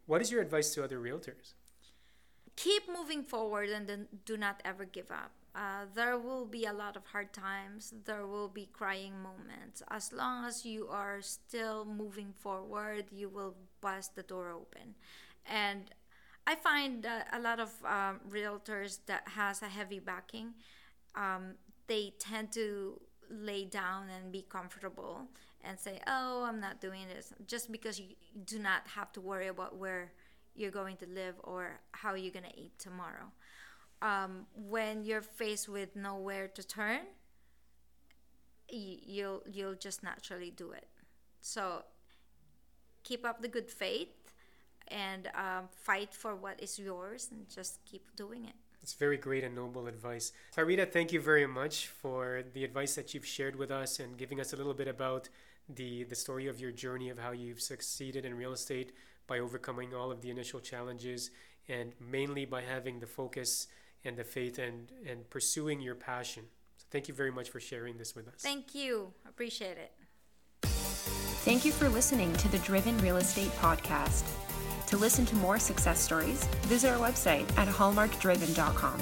What 0.05 0.21
is 0.21 0.31
your 0.31 0.41
advice 0.41 0.73
to 0.75 0.83
other 0.83 0.99
realtors 0.99 1.53
keep 2.55 2.83
moving 2.87 3.23
forward 3.23 3.69
and 3.69 3.87
then 3.87 4.07
do 4.25 4.37
not 4.37 4.61
ever 4.63 4.85
give 4.85 5.11
up 5.11 5.31
uh, 5.55 5.85
there 5.93 6.17
will 6.17 6.45
be 6.45 6.65
a 6.65 6.73
lot 6.73 6.95
of 6.95 7.05
hard 7.05 7.31
times. 7.31 7.93
There 8.05 8.25
will 8.25 8.47
be 8.47 8.67
crying 8.73 9.13
moments. 9.21 9.83
As 9.91 10.11
long 10.11 10.45
as 10.45 10.65
you 10.65 10.87
are 10.89 11.21
still 11.21 11.85
moving 11.85 12.33
forward, 12.39 13.05
you 13.11 13.29
will 13.29 13.55
bust 13.79 14.15
the 14.15 14.23
door 14.23 14.49
open. 14.49 14.95
And 15.45 15.91
I 16.47 16.55
find 16.55 17.03
that 17.03 17.27
a 17.31 17.39
lot 17.39 17.59
of 17.59 17.69
um, 17.85 18.19
realtors 18.29 18.99
that 19.05 19.27
has 19.27 19.61
a 19.61 19.67
heavy 19.67 19.99
backing, 19.99 20.53
um, 21.15 21.53
they 21.85 22.13
tend 22.17 22.51
to 22.53 22.99
lay 23.29 23.65
down 23.65 24.07
and 24.09 24.31
be 24.31 24.45
comfortable 24.49 25.27
and 25.63 25.79
say, 25.79 25.99
"Oh, 26.07 26.43
I'm 26.43 26.59
not 26.59 26.81
doing 26.81 27.07
this," 27.07 27.31
just 27.47 27.71
because 27.71 27.99
you 27.99 28.15
do 28.43 28.57
not 28.59 28.87
have 28.95 29.11
to 29.13 29.21
worry 29.21 29.47
about 29.47 29.77
where 29.77 30.11
you're 30.55 30.71
going 30.71 30.97
to 30.97 31.05
live 31.07 31.35
or 31.43 31.79
how 31.91 32.13
you're 32.13 32.33
gonna 32.33 32.47
eat 32.55 32.77
tomorrow 32.79 33.31
um, 34.03 34.45
when 34.53 35.03
you're 35.03 35.21
faced 35.21 35.69
with 35.69 35.95
nowhere 35.95 36.47
to 36.49 36.63
turn, 36.63 36.99
you'll 38.69 39.41
you'll 39.49 39.75
just 39.75 40.03
naturally 40.03 40.51
do 40.51 40.71
it. 40.71 40.87
So 41.41 41.83
keep 43.03 43.25
up 43.25 43.41
the 43.41 43.47
good 43.47 43.71
faith 43.71 44.33
and 44.89 45.27
um, 45.33 45.69
fight 45.71 46.13
for 46.13 46.35
what 46.35 46.61
is 46.61 46.77
yours, 46.77 47.29
and 47.31 47.47
just 47.49 47.79
keep 47.85 48.15
doing 48.15 48.43
it. 48.45 48.55
It's 48.81 48.93
very 48.93 49.15
great 49.15 49.45
and 49.45 49.55
noble 49.55 49.87
advice. 49.87 50.33
Clarita, 50.53 50.87
thank 50.87 51.13
you 51.13 51.21
very 51.21 51.47
much 51.47 51.87
for 51.87 52.43
the 52.53 52.65
advice 52.65 52.95
that 52.95 53.13
you've 53.13 53.25
shared 53.25 53.55
with 53.55 53.71
us 53.71 54.01
and 54.01 54.17
giving 54.17 54.41
us 54.41 54.51
a 54.51 54.57
little 54.57 54.73
bit 54.73 54.89
about 54.89 55.29
the 55.69 56.03
the 56.03 56.15
story 56.15 56.47
of 56.47 56.59
your 56.59 56.73
journey 56.73 57.09
of 57.09 57.17
how 57.17 57.31
you've 57.31 57.61
succeeded 57.61 58.25
in 58.25 58.35
real 58.35 58.51
estate 58.51 58.91
by 59.27 59.39
overcoming 59.39 59.93
all 59.93 60.11
of 60.11 60.21
the 60.21 60.29
initial 60.29 60.59
challenges 60.59 61.31
and 61.67 61.93
mainly 61.99 62.45
by 62.45 62.61
having 62.61 62.99
the 62.99 63.07
focus 63.07 63.67
and 64.03 64.17
the 64.17 64.23
faith 64.23 64.59
and, 64.59 64.91
and 65.07 65.29
pursuing 65.29 65.81
your 65.81 65.95
passion. 65.95 66.43
So 66.77 66.85
thank 66.91 67.07
you 67.07 67.13
very 67.13 67.31
much 67.31 67.49
for 67.49 67.59
sharing 67.59 67.97
this 67.97 68.15
with 68.15 68.27
us. 68.27 68.41
Thank 68.41 68.75
you. 68.75 69.13
Appreciate 69.27 69.77
it. 69.77 69.91
Thank 71.43 71.65
you 71.65 71.71
for 71.71 71.89
listening 71.89 72.31
to 72.33 72.47
the 72.49 72.59
Driven 72.59 72.97
Real 72.99 73.17
Estate 73.17 73.51
Podcast. 73.59 74.23
To 74.87 74.97
listen 74.97 75.25
to 75.25 75.35
more 75.37 75.59
success 75.59 75.99
stories, 75.99 76.43
visit 76.63 76.89
our 76.89 76.97
website 76.97 77.45
at 77.57 77.67
hallmarkdriven.com. 77.67 78.99